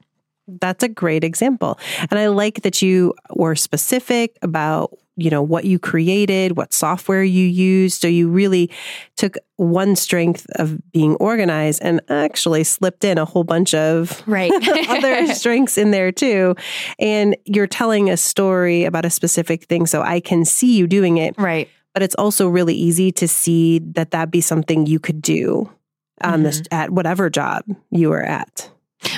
That's 0.47 0.85
a 0.85 0.89
great 0.89 1.25
example. 1.25 1.81
And 2.11 2.21
I 2.21 2.29
like 2.29 2.63
that 2.63 2.81
you 2.81 3.15
were 3.35 3.57
specific 3.57 4.39
about 4.43 4.97
you 5.17 5.31
know 5.31 5.43
what 5.43 5.65
you 5.65 5.79
created 5.79 6.57
what 6.57 6.73
software 6.73 7.25
you 7.25 7.47
used 7.47 8.01
so 8.01 8.09
you 8.09 8.29
really 8.29 8.71
took 9.17 9.37
one 9.57 9.97
strength 9.97 10.47
of 10.57 10.79
being 10.93 11.15
organized 11.17 11.81
and 11.83 12.01
actually 12.09 12.63
slipped 12.63 13.05
in 13.05 13.17
a 13.19 13.25
whole 13.25 13.45
bunch 13.45 13.75
of 13.75 14.23
right. 14.27 14.53
other 14.89 15.27
strengths 15.35 15.79
in 15.79 15.91
there 15.91 16.13
too. 16.13 16.55
And 16.99 17.37
you're 17.45 17.67
telling 17.67 18.11
a 18.11 18.17
story 18.17 18.85
about 18.85 19.05
a 19.05 19.11
specific 19.11 19.65
thing 19.65 19.87
so 19.87 20.03
i 20.03 20.21
can 20.21 20.45
see 20.45 20.77
you 20.77 20.87
doing 20.87 21.17
it. 21.17 21.35
Right. 21.39 21.69
But 21.95 22.03
it's 22.03 22.15
also 22.17 22.49
really 22.49 22.75
easy 22.75 23.11
to 23.13 23.27
see 23.27 23.79
that 23.79 24.11
that 24.11 24.31
be 24.31 24.43
something 24.43 24.87
you 24.87 25.01
could 25.01 25.23
do 25.23 25.73
on 26.23 26.35
mm-hmm. 26.35 26.43
this 26.43 26.63
at 26.71 26.91
whatever 26.91 27.31
job 27.31 27.65
you 27.91 28.11
were 28.11 28.23
at 28.23 28.71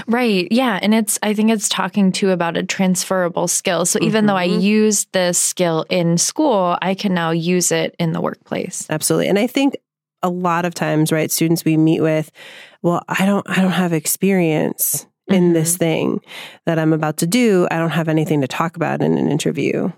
Right. 0.06 0.48
Yeah. 0.50 0.78
And 0.82 0.94
it's, 0.94 1.18
I 1.22 1.34
think 1.34 1.50
it's 1.50 1.68
talking 1.68 2.12
to 2.12 2.30
about 2.30 2.56
a 2.56 2.62
transferable 2.62 3.48
skill. 3.48 3.86
So 3.86 3.98
even 4.02 4.20
mm-hmm. 4.20 4.26
though 4.26 4.36
I 4.36 4.48
mm-hmm. 4.48 4.60
use 4.60 5.04
this 5.12 5.38
skill 5.38 5.86
in 5.88 6.18
school, 6.18 6.76
I 6.82 6.94
can 6.94 7.14
now 7.14 7.30
use 7.30 7.70
it 7.70 7.94
in 7.98 8.12
the 8.12 8.20
workplace. 8.20 8.86
Absolutely. 8.90 9.28
And 9.28 9.38
I 9.38 9.46
think 9.46 9.76
a 10.22 10.28
lot 10.28 10.64
of 10.64 10.74
times, 10.74 11.12
right, 11.12 11.30
students 11.30 11.64
we 11.64 11.76
meet 11.76 12.00
with, 12.00 12.30
well, 12.82 13.02
I 13.08 13.24
don't, 13.24 13.48
I 13.48 13.60
don't 13.60 13.70
have 13.70 13.92
experience 13.92 15.06
in 15.28 15.44
mm-hmm. 15.44 15.52
this 15.52 15.76
thing 15.76 16.20
that 16.66 16.78
I'm 16.78 16.92
about 16.92 17.18
to 17.18 17.26
do. 17.26 17.68
I 17.70 17.78
don't 17.78 17.90
have 17.90 18.08
anything 18.08 18.40
to 18.40 18.48
talk 18.48 18.76
about 18.76 19.02
in 19.02 19.16
an 19.16 19.30
interview. 19.30 19.92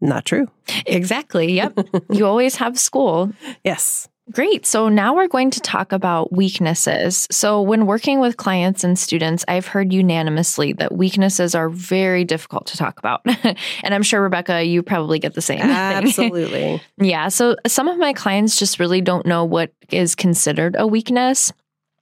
Not 0.00 0.26
true. 0.26 0.50
Exactly. 0.84 1.52
Yep. 1.52 1.78
you 2.10 2.26
always 2.26 2.56
have 2.56 2.78
school. 2.78 3.32
Yes. 3.64 4.08
Great. 4.32 4.66
So 4.66 4.88
now 4.88 5.14
we're 5.14 5.28
going 5.28 5.52
to 5.52 5.60
talk 5.60 5.92
about 5.92 6.32
weaknesses. 6.32 7.28
So, 7.30 7.62
when 7.62 7.86
working 7.86 8.18
with 8.18 8.36
clients 8.36 8.82
and 8.82 8.98
students, 8.98 9.44
I've 9.46 9.66
heard 9.66 9.92
unanimously 9.92 10.72
that 10.74 10.92
weaknesses 10.92 11.54
are 11.54 11.68
very 11.68 12.24
difficult 12.24 12.66
to 12.66 12.76
talk 12.76 12.98
about. 12.98 13.20
and 13.84 13.94
I'm 13.94 14.02
sure, 14.02 14.20
Rebecca, 14.20 14.64
you 14.64 14.82
probably 14.82 15.20
get 15.20 15.34
the 15.34 15.42
same. 15.42 15.60
Absolutely. 15.62 16.82
yeah. 16.98 17.28
So, 17.28 17.54
some 17.68 17.86
of 17.86 17.98
my 17.98 18.12
clients 18.12 18.58
just 18.58 18.80
really 18.80 19.00
don't 19.00 19.26
know 19.26 19.44
what 19.44 19.70
is 19.90 20.16
considered 20.16 20.74
a 20.76 20.88
weakness. 20.88 21.52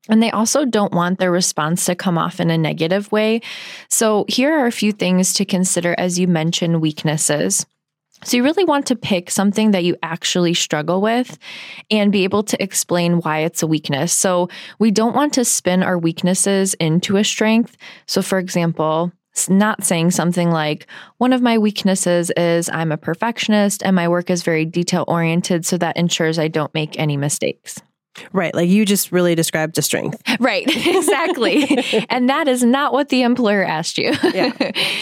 And 0.08 0.22
they 0.22 0.30
also 0.30 0.64
don't 0.66 0.92
want 0.92 1.18
their 1.18 1.30
response 1.30 1.86
to 1.86 1.94
come 1.94 2.18
off 2.18 2.38
in 2.40 2.50
a 2.50 2.58
negative 2.58 3.12
way. 3.12 3.42
So, 3.90 4.24
here 4.28 4.52
are 4.54 4.66
a 4.66 4.72
few 4.72 4.92
things 4.92 5.34
to 5.34 5.44
consider 5.44 5.94
as 5.98 6.18
you 6.18 6.26
mention 6.26 6.80
weaknesses. 6.80 7.66
So, 8.24 8.36
you 8.36 8.42
really 8.42 8.64
want 8.64 8.86
to 8.86 8.96
pick 8.96 9.30
something 9.30 9.70
that 9.70 9.84
you 9.84 9.96
actually 10.02 10.54
struggle 10.54 11.00
with 11.00 11.38
and 11.90 12.10
be 12.10 12.24
able 12.24 12.42
to 12.44 12.62
explain 12.62 13.20
why 13.20 13.40
it's 13.40 13.62
a 13.62 13.66
weakness. 13.66 14.12
So, 14.12 14.48
we 14.78 14.90
don't 14.90 15.14
want 15.14 15.34
to 15.34 15.44
spin 15.44 15.82
our 15.82 15.98
weaknesses 15.98 16.74
into 16.74 17.16
a 17.16 17.24
strength. 17.24 17.76
So, 18.06 18.22
for 18.22 18.38
example, 18.38 19.12
not 19.48 19.84
saying 19.84 20.12
something 20.12 20.50
like, 20.50 20.86
one 21.18 21.32
of 21.32 21.42
my 21.42 21.58
weaknesses 21.58 22.30
is 22.36 22.70
I'm 22.70 22.92
a 22.92 22.96
perfectionist 22.96 23.82
and 23.82 23.96
my 23.96 24.08
work 24.08 24.30
is 24.30 24.42
very 24.42 24.64
detail 24.64 25.04
oriented, 25.08 25.66
so 25.66 25.76
that 25.78 25.96
ensures 25.96 26.38
I 26.38 26.48
don't 26.48 26.72
make 26.72 26.98
any 26.98 27.16
mistakes. 27.16 27.80
Right. 28.32 28.54
Like 28.54 28.68
you 28.68 28.84
just 28.84 29.12
really 29.12 29.34
described 29.34 29.76
a 29.78 29.82
strength. 29.82 30.20
Right. 30.40 30.64
Exactly. 31.04 32.06
and 32.10 32.28
that 32.28 32.48
is 32.48 32.62
not 32.62 32.92
what 32.92 33.08
the 33.08 33.22
employer 33.22 33.64
asked 33.64 33.98
you. 33.98 34.12
Yeah. 34.32 34.52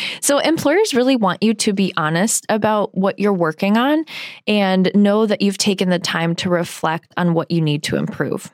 so 0.21 0.39
employers 0.39 0.95
really 0.95 1.17
want 1.17 1.43
you 1.43 1.55
to 1.55 1.73
be 1.73 1.93
honest 1.97 2.47
about 2.49 2.97
what 2.97 3.19
you're 3.19 3.33
working 3.33 3.77
on 3.77 4.05
and 4.47 4.91
know 4.95 5.27
that 5.27 5.43
you've 5.43 5.59
taken 5.59 5.91
the 5.91 5.99
time 5.99 6.35
to 6.37 6.49
reflect 6.49 7.13
on 7.17 7.35
what 7.35 7.51
you 7.51 7.61
need 7.61 7.83
to 7.85 7.97
improve. 7.97 8.53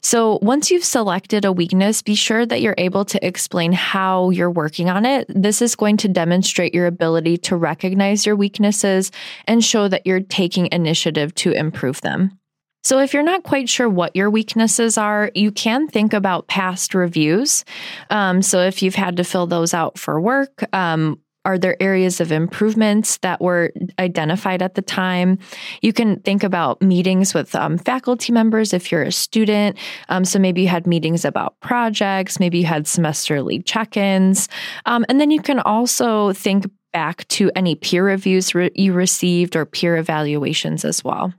So, 0.00 0.40
once 0.42 0.70
you've 0.70 0.84
selected 0.84 1.44
a 1.44 1.52
weakness, 1.52 2.02
be 2.02 2.16
sure 2.16 2.44
that 2.44 2.60
you're 2.60 2.74
able 2.76 3.04
to 3.04 3.24
explain 3.24 3.70
how 3.70 4.30
you're 4.30 4.50
working 4.50 4.90
on 4.90 5.06
it. 5.06 5.26
This 5.28 5.62
is 5.62 5.76
going 5.76 5.96
to 5.98 6.08
demonstrate 6.08 6.74
your 6.74 6.86
ability 6.86 7.36
to 7.38 7.56
recognize 7.56 8.26
your 8.26 8.34
weaknesses 8.34 9.12
and 9.46 9.64
show 9.64 9.86
that 9.86 10.04
you're 10.04 10.20
taking 10.20 10.68
initiative 10.72 11.32
to 11.36 11.52
improve 11.52 12.00
them. 12.00 12.36
So, 12.82 12.98
if 12.98 13.14
you're 13.14 13.22
not 13.22 13.44
quite 13.44 13.68
sure 13.68 13.88
what 13.88 14.16
your 14.16 14.30
weaknesses 14.30 14.98
are, 14.98 15.30
you 15.34 15.52
can 15.52 15.86
think 15.88 16.12
about 16.12 16.48
past 16.48 16.94
reviews. 16.94 17.64
Um, 18.10 18.42
so, 18.42 18.60
if 18.60 18.82
you've 18.82 18.94
had 18.94 19.16
to 19.16 19.24
fill 19.24 19.46
those 19.46 19.72
out 19.72 19.98
for 19.98 20.20
work, 20.20 20.64
um, 20.74 21.18
are 21.44 21.58
there 21.58 21.80
areas 21.80 22.20
of 22.20 22.30
improvements 22.30 23.18
that 23.18 23.40
were 23.40 23.72
identified 23.98 24.62
at 24.62 24.74
the 24.74 24.82
time? 24.82 25.38
You 25.80 25.92
can 25.92 26.20
think 26.20 26.44
about 26.44 26.80
meetings 26.80 27.34
with 27.34 27.54
um, 27.54 27.78
faculty 27.78 28.32
members 28.32 28.72
if 28.72 28.92
you're 28.92 29.02
a 29.02 29.12
student. 29.12 29.76
Um, 30.08 30.24
so 30.24 30.38
maybe 30.38 30.62
you 30.62 30.68
had 30.68 30.86
meetings 30.86 31.24
about 31.24 31.58
projects, 31.60 32.38
maybe 32.38 32.58
you 32.58 32.66
had 32.66 32.84
semesterly 32.84 33.64
check 33.64 33.96
ins. 33.96 34.48
Um, 34.86 35.04
and 35.08 35.20
then 35.20 35.30
you 35.30 35.42
can 35.42 35.58
also 35.60 36.32
think 36.32 36.66
back 36.92 37.26
to 37.28 37.50
any 37.56 37.74
peer 37.74 38.04
reviews 38.04 38.54
re- 38.54 38.70
you 38.74 38.92
received 38.92 39.56
or 39.56 39.64
peer 39.64 39.96
evaluations 39.96 40.84
as 40.84 41.02
well 41.02 41.32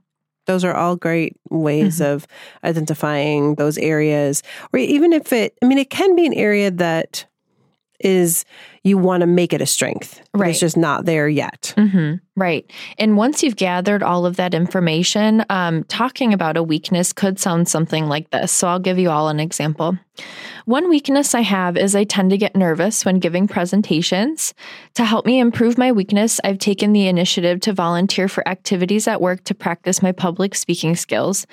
those 0.46 0.64
are 0.64 0.74
all 0.74 0.96
great 0.96 1.36
ways 1.50 2.00
mm-hmm. 2.00 2.12
of 2.12 2.26
identifying 2.62 3.54
those 3.56 3.78
areas 3.78 4.42
or 4.72 4.78
even 4.78 5.12
if 5.12 5.32
it 5.32 5.56
i 5.62 5.66
mean 5.66 5.78
it 5.78 5.90
can 5.90 6.14
be 6.14 6.26
an 6.26 6.34
area 6.34 6.70
that 6.70 7.26
is 8.00 8.44
you 8.82 8.98
want 8.98 9.20
to 9.20 9.26
make 9.26 9.52
it 9.52 9.62
a 9.62 9.66
strength 9.66 10.20
right 10.34 10.50
it's 10.50 10.60
just 10.60 10.76
not 10.76 11.04
there 11.04 11.28
yet 11.28 11.72
mm-hmm. 11.76 12.16
Right 12.36 12.70
and 12.98 13.16
once 13.16 13.42
you've 13.42 13.56
gathered 13.56 14.02
all 14.02 14.26
of 14.26 14.36
that 14.36 14.54
information 14.54 15.44
um, 15.50 15.84
talking 15.84 16.32
about 16.32 16.56
a 16.56 16.62
weakness 16.62 17.12
could 17.12 17.38
sound 17.38 17.68
something 17.68 18.06
like 18.06 18.30
this 18.30 18.52
so 18.52 18.68
i'll 18.68 18.78
give 18.78 18.98
you 18.98 19.10
all 19.10 19.28
an 19.28 19.40
example 19.40 19.98
one 20.64 20.88
weakness 20.88 21.34
I 21.34 21.40
have 21.40 21.76
is 21.76 21.94
I 21.94 22.04
tend 22.04 22.30
to 22.30 22.38
get 22.38 22.56
nervous 22.56 23.04
when 23.04 23.18
giving 23.18 23.48
presentations. 23.48 24.54
To 24.94 25.04
help 25.04 25.26
me 25.26 25.40
improve 25.40 25.76
my 25.76 25.92
weakness, 25.92 26.40
I've 26.44 26.58
taken 26.58 26.92
the 26.92 27.08
initiative 27.08 27.60
to 27.60 27.72
volunteer 27.72 28.28
for 28.28 28.46
activities 28.48 29.08
at 29.08 29.20
work 29.20 29.44
to 29.44 29.54
practice 29.54 30.02
my 30.02 30.12
public 30.12 30.54
speaking 30.54 30.94
skills. 30.94 31.46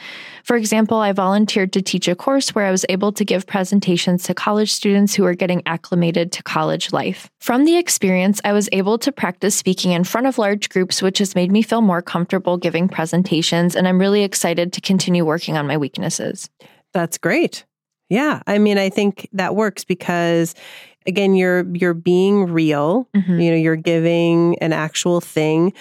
For 0.44 0.56
example, 0.56 0.98
I 0.98 1.12
volunteered 1.12 1.74
to 1.74 1.82
teach 1.82 2.08
a 2.08 2.16
course 2.16 2.54
where 2.54 2.66
I 2.66 2.72
was 2.72 2.86
able 2.88 3.12
to 3.14 3.26
give 3.26 3.48
presentations 3.48 4.24
to 4.24 4.34
college 4.34 4.72
students 4.72 5.16
who 5.16 5.26
are 5.26 5.36
getting 5.36 5.64
acclimated 5.66 6.32
to 6.34 6.44
college 6.44 6.94
life. 6.94 7.31
From 7.42 7.66
the 7.66 7.76
experience, 7.78 8.40
I 8.44 8.54
was 8.54 8.70
able 8.72 9.00
to 9.00 9.12
practice 9.12 9.56
speaking 9.56 9.94
in 9.94 10.04
front 10.04 10.28
of 10.28 10.38
large 10.38 10.70
groups, 10.70 11.02
which 11.02 11.18
has 11.18 11.34
made 11.34 11.52
me 11.52 11.64
feel 11.64 11.82
more 11.82 12.02
comfortable 12.04 12.56
giving 12.56 12.88
presentations, 12.88 13.76
and 13.76 13.88
I'm 13.88 14.00
really 14.00 14.24
excited 14.24 14.72
to 14.74 14.82
continue 14.82 15.26
working 15.26 15.58
on 15.58 15.66
my 15.66 15.76
weaknesses. 15.76 16.52
That's 16.94 17.18
great. 17.18 17.66
Yeah. 18.10 18.44
I 18.46 18.60
mean, 18.60 18.78
I 18.78 18.90
think 18.90 19.28
that 19.34 19.56
works 19.56 19.84
because 19.84 20.54
again, 21.08 21.34
you're 21.34 21.66
you're 21.76 21.96
being 21.96 22.44
real. 22.44 23.08
Mhm. 23.16 23.44
You 23.44 23.52
know, 23.52 23.58
you're 23.58 23.76
giving 23.76 24.60
an 24.60 24.72
actual 24.72 25.20
thing, 25.20 25.74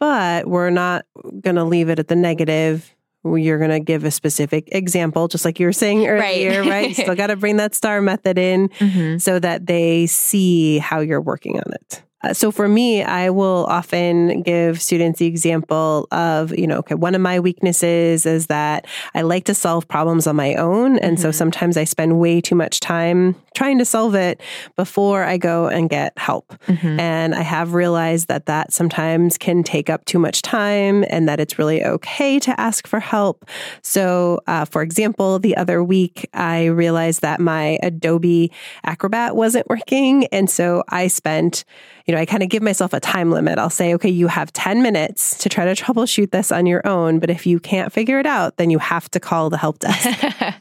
but 0.00 0.48
we're 0.48 0.70
not 0.70 1.06
going 1.40 1.54
to 1.56 1.64
leave 1.64 1.90
it 1.90 2.00
at 2.00 2.08
the 2.08 2.16
negative. 2.16 2.92
You're 3.24 3.58
going 3.58 3.70
to 3.70 3.80
give 3.80 4.04
a 4.04 4.10
specific 4.10 4.68
example, 4.72 5.28
just 5.28 5.44
like 5.44 5.58
you 5.58 5.66
were 5.66 5.72
saying 5.72 6.06
earlier, 6.06 6.62
right? 6.62 6.94
Still 6.94 7.14
got 7.22 7.28
to 7.28 7.36
bring 7.36 7.56
that 7.56 7.74
star 7.74 8.00
method 8.02 8.38
in 8.38 8.68
Mhm. 8.68 9.20
so 9.20 9.38
that 9.38 9.66
they 9.66 10.06
see 10.06 10.78
how 10.78 11.00
you're 11.00 11.20
working 11.20 11.56
on 11.56 11.72
it. 11.72 12.02
Uh, 12.24 12.32
so 12.32 12.50
for 12.50 12.68
me, 12.68 13.02
I 13.02 13.28
will 13.30 13.66
often 13.68 14.42
give 14.42 14.80
students 14.80 15.18
the 15.18 15.26
example 15.26 16.08
of, 16.10 16.56
you 16.56 16.66
know, 16.66 16.78
okay, 16.78 16.94
one 16.94 17.14
of 17.14 17.20
my 17.20 17.38
weaknesses 17.38 18.24
is 18.24 18.46
that 18.46 18.86
I 19.14 19.22
like 19.22 19.44
to 19.44 19.54
solve 19.54 19.86
problems 19.88 20.26
on 20.26 20.36
my 20.36 20.54
own. 20.54 20.98
And 21.00 21.20
so 21.20 21.28
Mhm. 21.28 21.34
sometimes 21.34 21.76
I 21.76 21.84
spend 21.84 22.18
way 22.18 22.40
too 22.40 22.54
much 22.54 22.80
time 22.80 23.36
trying 23.54 23.78
to 23.78 23.84
solve 23.84 24.14
it 24.14 24.40
before 24.76 25.22
I 25.22 25.36
go 25.36 25.68
and 25.68 25.88
get 25.88 26.12
help. 26.16 26.54
Mhm. 26.66 26.98
And 26.98 27.34
I 27.34 27.42
have 27.42 27.74
realized 27.74 28.28
that 28.28 28.46
that 28.46 28.72
sometimes 28.72 29.38
can 29.38 29.62
take 29.62 29.90
up 29.90 30.04
too 30.06 30.18
much 30.18 30.42
time 30.42 31.04
and 31.08 31.28
that 31.28 31.38
it's 31.40 31.58
really 31.58 31.84
okay 31.84 32.38
to 32.40 32.58
ask 32.58 32.86
for 32.86 33.00
help. 33.00 33.44
So, 33.82 34.40
uh, 34.46 34.64
for 34.64 34.82
example, 34.82 35.38
the 35.38 35.56
other 35.56 35.84
week, 35.84 36.28
I 36.34 36.64
realized 36.66 37.22
that 37.22 37.38
my 37.38 37.78
Adobe 37.82 38.50
Acrobat 38.84 39.36
wasn't 39.36 39.68
working. 39.68 40.26
And 40.32 40.48
so 40.50 40.82
I 40.88 41.06
spent, 41.06 41.64
you 42.06 42.13
know, 42.14 42.20
I 42.20 42.26
kind 42.26 42.42
of 42.42 42.48
give 42.48 42.62
myself 42.62 42.92
a 42.92 43.00
time 43.00 43.30
limit. 43.30 43.58
I'll 43.58 43.70
say, 43.70 43.94
okay, 43.94 44.08
you 44.08 44.28
have 44.28 44.52
10 44.52 44.82
minutes 44.82 45.38
to 45.38 45.48
try 45.48 45.64
to 45.64 45.74
troubleshoot 45.80 46.30
this 46.30 46.50
on 46.52 46.66
your 46.66 46.86
own. 46.86 47.18
But 47.18 47.30
if 47.30 47.46
you 47.46 47.60
can't 47.60 47.92
figure 47.92 48.18
it 48.18 48.26
out, 48.26 48.56
then 48.56 48.70
you 48.70 48.78
have 48.78 49.10
to 49.10 49.20
call 49.20 49.50
the 49.50 49.58
help 49.58 49.78
desk. 49.78 50.08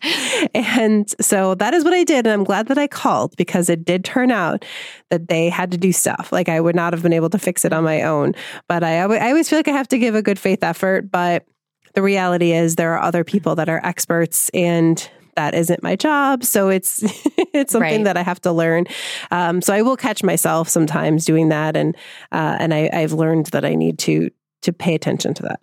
And 0.53 1.09
so 1.21 1.55
that 1.55 1.73
is 1.73 1.83
what 1.83 1.93
I 1.93 2.03
did. 2.03 2.27
And 2.27 2.33
I'm 2.33 2.43
glad 2.43 2.67
that 2.67 2.77
I 2.77 2.87
called 2.87 3.35
because 3.37 3.69
it 3.69 3.85
did 3.85 4.03
turn 4.03 4.29
out 4.29 4.65
that 5.09 5.29
they 5.29 5.49
had 5.49 5.71
to 5.71 5.77
do 5.77 5.91
stuff. 5.91 6.31
Like 6.31 6.49
I 6.49 6.59
would 6.59 6.75
not 6.75 6.93
have 6.93 7.01
been 7.01 7.13
able 7.13 7.29
to 7.29 7.39
fix 7.39 7.63
it 7.63 7.71
on 7.71 7.83
my 7.83 8.01
own. 8.01 8.33
But 8.67 8.83
I, 8.83 8.99
I 8.99 9.29
always 9.29 9.49
feel 9.49 9.59
like 9.59 9.67
I 9.67 9.71
have 9.71 9.87
to 9.89 9.97
give 9.97 10.15
a 10.15 10.21
good 10.21 10.37
faith 10.37 10.63
effort. 10.63 11.09
But 11.11 11.45
the 11.93 12.01
reality 12.01 12.51
is 12.51 12.75
there 12.75 12.93
are 12.93 13.01
other 13.01 13.23
people 13.23 13.55
that 13.55 13.69
are 13.69 13.79
experts 13.85 14.49
and 14.49 15.09
that 15.35 15.53
isn't 15.55 15.81
my 15.83 15.95
job. 15.95 16.43
So 16.43 16.69
it's 16.69 17.01
it's 17.53 17.71
something 17.73 17.97
Right. 17.99 18.03
that 18.05 18.17
I 18.17 18.23
have 18.23 18.41
to 18.41 18.51
learn. 18.51 18.85
Um, 19.31 19.61
so 19.61 19.73
I 19.73 19.81
will 19.81 19.97
catch 19.97 20.23
myself 20.23 20.69
sometimes 20.69 21.25
doing 21.25 21.49
that. 21.49 21.75
And 21.77 21.95
uh, 22.31 22.57
and 22.59 22.73
I, 22.73 22.89
I've 22.93 23.13
learned 23.13 23.47
that 23.47 23.65
I 23.65 23.75
need 23.75 23.99
to 23.99 24.29
to 24.63 24.73
pay 24.73 24.95
attention 24.95 25.33
to 25.35 25.43
that. 25.43 25.59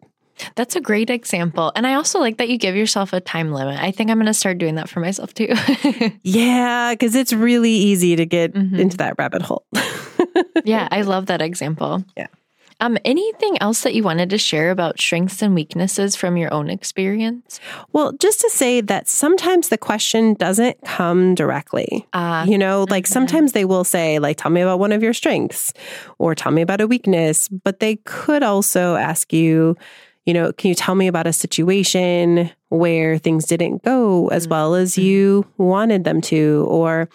That's 0.54 0.74
a 0.74 0.80
great 0.80 1.10
example. 1.10 1.70
And 1.76 1.86
I 1.86 1.94
also 1.94 2.18
like 2.18 2.38
that 2.38 2.48
you 2.48 2.56
give 2.56 2.74
yourself 2.74 3.12
a 3.12 3.20
time 3.20 3.52
limit. 3.52 3.78
I 3.78 3.90
think 3.90 4.10
I'm 4.10 4.16
going 4.16 4.24
to 4.26 4.32
start 4.32 4.56
doing 4.56 4.76
that 4.76 4.88
for 4.88 5.00
myself 5.00 5.34
too. 5.34 5.48
Yeah, 6.22 6.94
because 6.94 7.14
it's 7.14 7.32
really 7.34 7.72
easy 7.72 8.16
to 8.16 8.24
get 8.24 8.54
Mhm. 8.54 8.78
into 8.78 8.96
that 8.98 9.16
rabbit 9.18 9.42
hole. 9.42 9.66
yeah, 10.64 10.88
I 10.90 11.02
love 11.02 11.26
that 11.26 11.42
example. 11.42 12.04
Yeah. 12.16 12.28
Um, 12.80 12.96
anything 13.04 13.56
else 13.60 13.82
that 13.82 13.94
you 13.94 14.02
wanted 14.02 14.30
to 14.30 14.38
share 14.38 14.70
about 14.70 14.98
strengths 15.00 15.42
and 15.42 15.54
weaknesses 15.54 16.16
from 16.16 16.36
your 16.36 16.52
own 16.52 16.70
experience? 16.70 17.60
Well, 17.92 18.12
just 18.12 18.40
to 18.40 18.50
say 18.50 18.80
that 18.80 19.08
sometimes 19.08 19.68
the 19.68 19.78
question 19.78 20.34
doesn't 20.34 20.82
come 20.84 21.34
directly. 21.34 22.06
Uh, 22.12 22.44
You 22.48 22.58
know, 22.58 22.86
like 22.88 23.04
mhm. 23.04 23.12
sometimes 23.12 23.52
they 23.52 23.64
will 23.64 23.84
say, 23.84 24.18
like, 24.18 24.36
tell 24.38 24.50
me 24.50 24.60
about 24.62 24.78
one 24.78 24.92
of 24.92 25.02
your 25.02 25.12
strengths 25.12 25.72
or 26.18 26.34
tell 26.34 26.52
me 26.52 26.62
about 26.62 26.80
a 26.80 26.86
weakness, 26.86 27.48
but 27.48 27.80
they 27.80 27.96
could 28.04 28.42
also 28.42 28.96
ask 28.96 29.32
you, 29.32 29.76
you 30.30 30.34
know, 30.34 30.52
can 30.52 30.68
you 30.68 30.76
tell 30.76 30.94
me 30.94 31.08
about 31.08 31.26
a 31.26 31.32
situation 31.32 32.52
where 32.68 33.18
things 33.18 33.46
didn't 33.46 33.82
go 33.82 34.28
as 34.28 34.46
well 34.46 34.76
as 34.76 34.96
you 34.96 35.44
wanted 35.56 36.04
them 36.04 36.20
to? 36.20 36.64
Or 36.68 37.08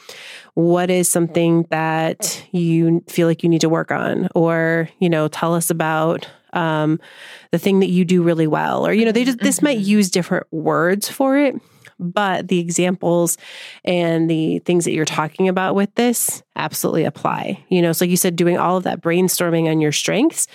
what 0.56 0.90
is 0.90 1.08
something 1.08 1.66
that 1.70 2.46
you 2.52 3.02
feel 3.08 3.26
like 3.26 3.42
you 3.42 3.48
need 3.48 3.62
to 3.62 3.70
work 3.70 3.90
on? 3.90 4.28
Or, 4.36 4.90
you 5.00 5.10
know, 5.10 5.30
tell 5.30 5.54
us 5.54 5.70
about 5.70 6.28
um, 6.52 7.00
the 7.52 7.58
thing 7.58 7.80
that 7.80 7.88
you 7.90 8.04
do 8.04 8.22
really 8.22 8.48
well. 8.48 8.86
Or, 8.86 8.92
you 8.92 9.06
know, 9.06 9.14
they 9.14 9.24
just, 9.24 9.40
this 9.40 9.62
might 9.62 9.80
Mhm. 9.80 9.86
use 9.86 10.10
different 10.10 10.46
words 10.52 11.08
for 11.08 11.38
it, 11.38 11.56
but 11.98 12.50
the 12.50 12.60
examples 12.60 13.38
and 13.86 14.30
the 14.30 14.60
things 14.60 14.84
that 14.84 14.92
you're 14.92 15.06
talking 15.06 15.48
about 15.48 15.74
with 15.74 15.96
this 15.96 16.44
absolutely 16.58 17.06
apply. 17.06 17.64
You 17.70 17.82
know, 17.82 17.94
so 17.94 18.04
like 18.04 18.10
you 18.10 18.18
said, 18.18 18.36
doing 18.36 18.58
all 18.58 18.76
of 18.76 18.84
that 18.84 19.00
brainstorming 19.00 19.72
on 19.72 19.80
your 19.80 19.94
strengths, 19.94 20.48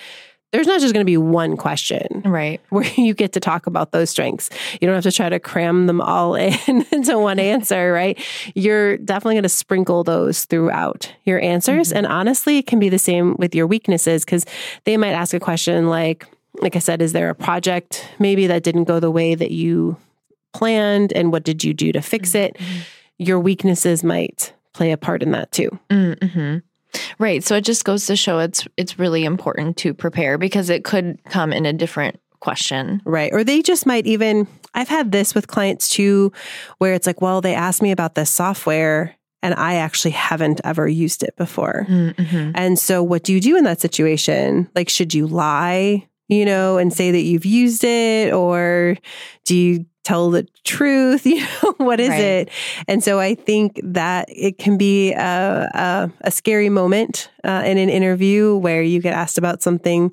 there's 0.51 0.67
not 0.67 0.81
just 0.81 0.93
going 0.93 1.01
to 1.01 1.09
be 1.09 1.17
one 1.17 1.55
question 1.57 2.21
right. 2.25 2.59
where 2.69 2.85
you 2.97 3.13
get 3.13 3.33
to 3.33 3.39
talk 3.39 3.67
about 3.67 3.91
those 3.91 4.09
strengths. 4.09 4.49
You 4.79 4.87
don't 4.87 4.95
have 4.95 5.03
to 5.03 5.11
try 5.11 5.29
to 5.29 5.39
cram 5.39 5.87
them 5.87 6.01
all 6.01 6.35
in 6.67 6.85
into 6.91 7.17
one 7.17 7.39
answer, 7.53 7.91
right? 7.91 8.19
You're 8.55 8.97
definitely 8.97 9.35
going 9.35 9.43
to 9.43 9.49
sprinkle 9.49 10.03
those 10.03 10.45
throughout 10.45 11.11
your 11.25 11.39
answers. 11.41 11.91
Mhm. 11.91 11.97
And 11.97 12.07
honestly, 12.07 12.57
it 12.57 12.67
can 12.67 12.79
be 12.79 12.89
the 12.89 12.99
same 12.99 13.35
with 13.37 13.55
your 13.55 13.67
weaknesses 13.67 14.25
because 14.25 14.45
they 14.83 14.97
might 14.97 15.11
ask 15.13 15.33
a 15.33 15.39
question 15.39 15.87
like, 15.87 16.27
like 16.55 16.75
I 16.75 16.79
said, 16.79 17.01
is 17.01 17.13
there 17.13 17.29
a 17.29 17.35
project 17.35 18.05
maybe 18.19 18.47
that 18.47 18.63
didn't 18.63 18.83
go 18.83 18.99
the 18.99 19.11
way 19.11 19.35
that 19.35 19.51
you 19.51 19.95
planned? 20.53 21.13
And 21.13 21.31
what 21.31 21.43
did 21.43 21.63
you 21.63 21.73
do 21.73 21.93
to 21.93 22.01
fix 22.01 22.35
it? 22.35 22.57
Your 23.17 23.39
weaknesses 23.39 24.03
might 24.03 24.53
play 24.73 24.91
a 24.91 24.97
part 24.97 25.23
in 25.23 25.31
that 25.31 25.51
too. 25.51 25.69
Mm-hmm. 25.89 26.57
Right. 27.19 27.43
So 27.43 27.55
it 27.55 27.63
just 27.63 27.85
goes 27.85 28.05
to 28.07 28.15
show 28.15 28.39
it's 28.39 28.67
it's 28.77 28.99
really 28.99 29.23
important 29.23 29.77
to 29.77 29.93
prepare 29.93 30.37
because 30.37 30.69
it 30.69 30.83
could 30.83 31.23
come 31.25 31.53
in 31.53 31.65
a 31.65 31.73
different 31.73 32.19
question. 32.41 33.01
Right. 33.05 33.31
Or 33.31 33.45
they 33.45 33.61
just 33.61 33.85
might 33.85 34.05
even, 34.05 34.47
I've 34.73 34.89
had 34.89 35.13
this 35.13 35.33
with 35.33 35.47
clients 35.47 35.87
too, 35.87 36.33
where 36.79 36.93
it's 36.93 37.07
like, 37.07 37.21
well, 37.21 37.39
they 37.39 37.55
asked 37.55 37.81
me 37.81 37.91
about 37.91 38.15
this 38.15 38.29
software 38.29 39.15
and 39.41 39.55
I 39.55 39.75
actually 39.75 40.11
haven't 40.11 40.61
ever 40.63 40.87
used 40.87 41.23
it 41.23 41.35
before. 41.37 41.85
Mm-hmm. 41.89 42.51
And 42.53 42.77
so, 42.77 43.01
what 43.01 43.23
do 43.23 43.33
you 43.33 43.39
do 43.39 43.57
in 43.57 43.63
that 43.63 43.81
situation? 43.81 44.69
Like, 44.75 44.89
should 44.89 45.13
you 45.13 45.25
lie, 45.25 46.07
you 46.27 46.45
know, 46.45 46.77
and 46.77 46.93
say 46.93 47.11
that 47.11 47.21
you've 47.21 47.45
used 47.45 47.83
it? 47.83 48.33
Or 48.33 48.97
do 49.45 49.55
you 49.55 49.85
tell 50.03 50.29
the 50.31 50.47
truth? 50.63 51.25
You 51.31 51.41
know, 51.41 51.73
what 51.77 51.99
is 51.99 52.09
Right. 52.09 52.19
it? 52.21 52.49
And 52.87 53.03
so, 53.03 53.19
I 53.19 53.35
think 53.35 53.79
that 53.83 54.25
it 54.29 54.57
can 54.57 54.77
be 54.77 55.11
a, 55.13 55.69
a, 55.73 56.11
a 56.21 56.31
scary 56.31 56.69
moment 56.69 57.29
uh, 57.43 57.63
in 57.65 57.77
an 57.77 57.89
interview 57.89 58.55
where 58.57 58.81
you 58.81 58.99
get 59.01 59.13
asked 59.13 59.37
about 59.37 59.61
something 59.61 60.11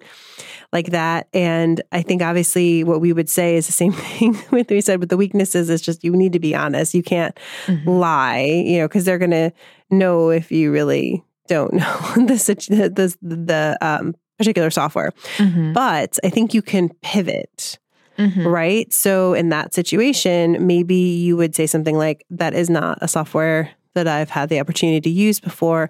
like 0.72 0.90
that. 0.90 1.28
And 1.32 1.80
I 1.92 2.02
think 2.02 2.20
obviously 2.22 2.84
what 2.84 3.00
we 3.00 3.12
would 3.12 3.28
say 3.28 3.56
is 3.56 3.66
the 3.66 3.72
same 3.72 3.92
thing 4.08 4.36
with 4.50 4.70
we 4.70 4.80
said 4.80 5.00
with 5.00 5.08
the 5.08 5.16
weaknesses 5.16 5.70
is 5.70 5.80
just 5.80 6.04
you 6.04 6.12
need 6.14 6.32
to 6.34 6.38
be 6.40 6.54
honest. 6.54 6.94
You 6.94 7.02
can't 7.02 7.36
Mhm. 7.66 7.86
lie, 7.86 8.62
you 8.66 8.78
know, 8.78 8.88
because 8.88 9.04
they're 9.04 9.18
going 9.18 9.30
to 9.30 9.50
know 9.90 10.28
if 10.30 10.52
you 10.52 10.70
really 10.70 11.22
don't 11.48 11.72
know 11.82 11.96
the 12.16 12.36
the 12.68 13.16
the, 13.22 13.78
um, 13.80 14.14
particular 14.38 14.70
software. 14.70 15.12
Mhm. 15.38 15.72
But 15.74 16.18
I 16.22 16.28
think 16.30 16.52
you 16.54 16.62
can 16.62 16.90
pivot, 17.02 17.78
Mhm. 18.18 18.44
right? 18.52 18.92
So 18.92 19.34
in 19.34 19.48
that 19.50 19.74
situation, 19.74 20.56
maybe 20.66 20.94
you 20.96 21.36
would 21.36 21.54
say 21.54 21.66
something 21.66 21.96
like, 21.96 22.24
"That 22.30 22.54
is 22.54 22.68
not 22.68 22.98
a 23.00 23.08
software 23.08 23.70
that 23.94 24.06
I've 24.08 24.30
had 24.30 24.48
the 24.48 24.60
opportunity 24.60 25.00
to 25.02 25.10
use 25.10 25.40
before," 25.40 25.88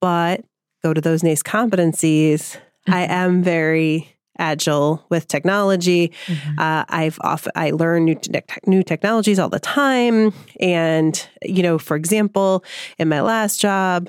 but 0.00 0.42
go 0.82 0.94
to 0.94 1.00
those 1.00 1.22
NACE 1.22 1.42
competencies. 1.42 2.56
I 2.86 3.02
Mhm. 3.06 3.10
am 3.10 3.42
very 3.42 4.08
agile 4.38 5.04
with 5.10 5.26
technology. 5.26 6.12
Mhm. 6.28 6.58
Uh, 6.58 6.84
I've 6.88 7.18
often 7.22 7.52
I 7.56 7.70
learn 7.72 8.04
new 8.04 8.14
te- 8.14 8.40
new 8.66 8.82
technologies 8.84 9.38
all 9.38 9.48
the 9.48 9.58
time, 9.60 10.32
and 10.60 11.20
you 11.42 11.62
know, 11.62 11.76
for 11.78 11.96
example, 11.96 12.64
in 12.98 13.08
my 13.08 13.20
last 13.20 13.60
job, 13.60 14.08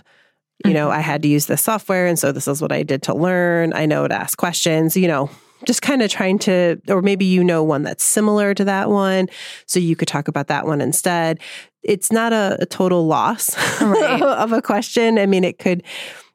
you 0.65 0.73
know, 0.73 0.91
I 0.91 0.99
had 0.99 1.21
to 1.23 1.27
use 1.27 1.47
this 1.47 1.61
software, 1.61 2.05
and 2.05 2.19
so 2.19 2.31
this 2.31 2.47
is 2.47 2.61
what 2.61 2.71
I 2.71 2.83
did 2.83 3.01
to 3.03 3.13
learn. 3.15 3.73
I 3.73 3.85
know 3.87 4.07
to 4.07 4.13
ask 4.15 4.37
questions. 4.37 4.95
You 4.95 5.07
know, 5.07 5.29
just 5.65 5.81
kind 5.81 6.01
of 6.01 6.09
trying 6.09 6.39
to, 6.39 6.79
or 6.87 7.01
maybe 7.01 7.25
you 7.25 7.43
know 7.43 7.63
one 7.63 7.83
that's 7.83 8.03
similar 8.03 8.53
to 8.53 8.63
that 8.65 8.89
one, 8.89 9.27
so 9.65 9.79
you 9.79 9.95
could 9.95 10.07
talk 10.07 10.27
about 10.27 10.47
that 10.47 10.65
one 10.65 10.81
instead. 10.81 11.39
It's 11.83 12.11
not 12.11 12.33
a, 12.33 12.57
a 12.59 12.65
total 12.65 13.07
loss 13.07 13.55
Right. 13.81 14.21
of 14.21 14.51
a 14.51 14.61
question. 14.61 15.17
I 15.17 15.25
mean, 15.25 15.43
it 15.43 15.59
could 15.59 15.83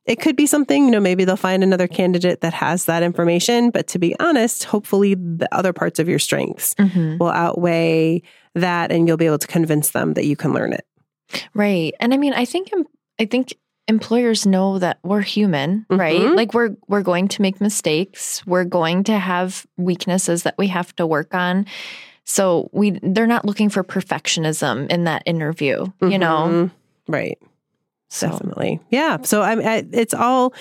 it 0.06 0.20
could 0.20 0.37
be 0.37 0.44
something, 0.46 0.84
you 0.84 0.90
know, 0.90 1.00
maybe 1.00 1.24
they'll 1.24 1.37
find 1.37 1.62
another 1.62 1.87
candidate 1.88 2.42
that 2.42 2.52
has 2.52 2.84
that 2.84 3.02
information. 3.02 3.70
But 3.70 3.87
to 3.88 3.98
be 3.98 4.14
honest, 4.20 4.64
hopefully 4.64 5.14
the 5.14 5.48
other 5.50 5.72
parts 5.72 5.98
of 5.98 6.08
your 6.10 6.18
strengths 6.18 6.74
Mhm. 6.74 7.18
will 7.18 7.30
outweigh 7.30 8.20
that 8.54 8.92
and 8.92 9.08
you'll 9.08 9.16
be 9.16 9.24
able 9.24 9.38
to 9.38 9.46
convince 9.46 9.90
them 9.92 10.12
that 10.14 10.26
you 10.26 10.37
can 10.37 10.52
learn 10.52 10.74
it. 10.74 10.84
Right. 11.54 11.94
And 12.00 12.12
I 12.12 12.18
mean, 12.18 12.34
I 12.34 12.44
think 12.44 12.70
I 13.18 13.24
think 13.24 13.54
employers 13.88 14.46
know 14.46 14.78
that 14.78 14.98
we're 15.02 15.20
human, 15.20 15.86
right? 15.90 16.20
Mhm. 16.20 16.36
Like 16.36 16.54
we're 16.54 16.76
we're 16.88 17.02
going 17.02 17.28
to 17.28 17.42
make 17.42 17.60
mistakes. 17.60 18.44
We're 18.46 18.64
going 18.64 19.04
to 19.04 19.18
have 19.18 19.66
weaknesses 19.76 20.42
that 20.44 20.54
we 20.58 20.68
have 20.68 20.94
to 20.96 21.06
work 21.06 21.34
on. 21.34 21.66
So 22.24 22.70
we 22.72 22.98
they're 23.02 23.26
not 23.26 23.44
looking 23.44 23.68
for 23.68 23.84
perfectionism 23.84 24.90
in 24.90 25.04
that 25.04 25.22
interview, 25.26 25.86
you 26.00 26.18
know. 26.18 26.70
Right. 27.06 27.38
So 28.08 28.28
Definitely. 28.30 28.80
Yeah. 28.90 29.18
So 29.22 29.42
I, 29.42 29.52
I 29.76 29.84
it's 29.92 30.14
all 30.14 30.54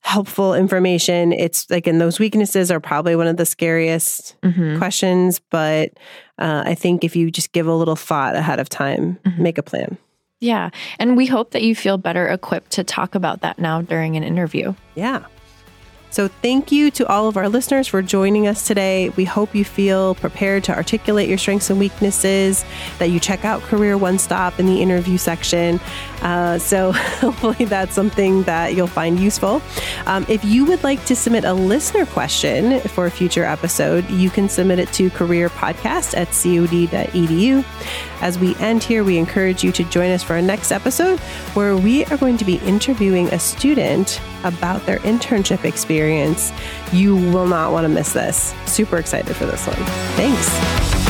helpful 0.00 0.52
information. 0.52 1.32
It's 1.32 1.70
like, 1.70 1.86
and 1.86 2.00
those 2.00 2.18
weaknesses 2.18 2.72
are 2.72 2.80
probably 2.80 3.14
one 3.14 3.28
of 3.28 3.36
the 3.36 3.46
scariest 3.46 4.34
mhm. 4.42 4.76
questions, 4.76 5.40
but 5.50 5.92
uh, 6.38 6.64
I 6.66 6.74
think 6.74 7.04
if 7.04 7.14
you 7.14 7.30
just 7.30 7.52
give 7.52 7.68
a 7.68 7.72
little 7.74 7.94
thought 7.94 8.34
ahead 8.34 8.58
of 8.58 8.68
time, 8.68 9.16
Mhm. 9.24 9.38
make 9.38 9.58
a 9.58 9.62
plan. 9.62 9.96
Yeah. 10.42 10.70
And 10.98 11.16
we 11.16 11.26
hope 11.26 11.52
that 11.52 11.62
you 11.62 11.76
feel 11.76 11.98
better 11.98 12.26
equipped 12.26 12.72
to 12.72 12.82
talk 12.82 13.14
about 13.14 13.42
that 13.42 13.60
now 13.60 13.80
during 13.80 14.16
an 14.16 14.24
interview. 14.24 14.74
Yeah. 14.96 15.24
So, 16.12 16.28
thank 16.28 16.70
you 16.70 16.90
to 16.90 17.06
all 17.06 17.26
of 17.26 17.38
our 17.38 17.48
listeners 17.48 17.88
for 17.88 18.02
joining 18.02 18.46
us 18.46 18.66
today. 18.66 19.08
We 19.08 19.24
hope 19.24 19.54
you 19.54 19.64
feel 19.64 20.14
prepared 20.14 20.62
to 20.64 20.76
articulate 20.76 21.26
your 21.26 21.38
strengths 21.38 21.70
and 21.70 21.78
weaknesses, 21.78 22.66
that 22.98 23.06
you 23.06 23.18
check 23.18 23.46
out 23.46 23.62
Career 23.62 23.96
One 23.96 24.18
Stop 24.18 24.60
in 24.60 24.66
the 24.66 24.82
interview 24.82 25.16
section. 25.16 25.80
Uh, 26.20 26.58
so, 26.58 26.92
hopefully, 26.92 27.64
that's 27.64 27.94
something 27.94 28.42
that 28.42 28.74
you'll 28.74 28.88
find 28.88 29.18
useful. 29.18 29.62
Um, 30.04 30.26
if 30.28 30.44
you 30.44 30.66
would 30.66 30.84
like 30.84 31.02
to 31.06 31.16
submit 31.16 31.44
a 31.44 31.54
listener 31.54 32.04
question 32.04 32.80
for 32.80 33.06
a 33.06 33.10
future 33.10 33.44
episode, 33.44 34.08
you 34.10 34.28
can 34.28 34.50
submit 34.50 34.80
it 34.80 34.92
to 34.92 35.08
careerpodcast 35.08 36.14
at 36.14 36.28
cod.edu. 36.28 37.64
As 38.20 38.38
we 38.38 38.54
end 38.56 38.84
here, 38.84 39.02
we 39.02 39.16
encourage 39.16 39.64
you 39.64 39.72
to 39.72 39.84
join 39.84 40.10
us 40.10 40.22
for 40.22 40.34
our 40.34 40.42
next 40.42 40.72
episode 40.72 41.20
where 41.54 41.74
we 41.74 42.04
are 42.04 42.18
going 42.18 42.36
to 42.36 42.44
be 42.44 42.56
interviewing 42.58 43.28
a 43.28 43.38
student 43.38 44.20
about 44.44 44.84
their 44.86 44.98
internship 44.98 45.64
experience. 45.64 46.52
You 46.92 47.16
will 47.16 47.46
not 47.46 47.72
want 47.72 47.84
to 47.84 47.88
miss 47.88 48.12
this. 48.12 48.54
Super 48.66 48.98
excited 48.98 49.34
for 49.36 49.46
this 49.46 49.66
one. 49.66 49.76
Thanks. 50.16 51.01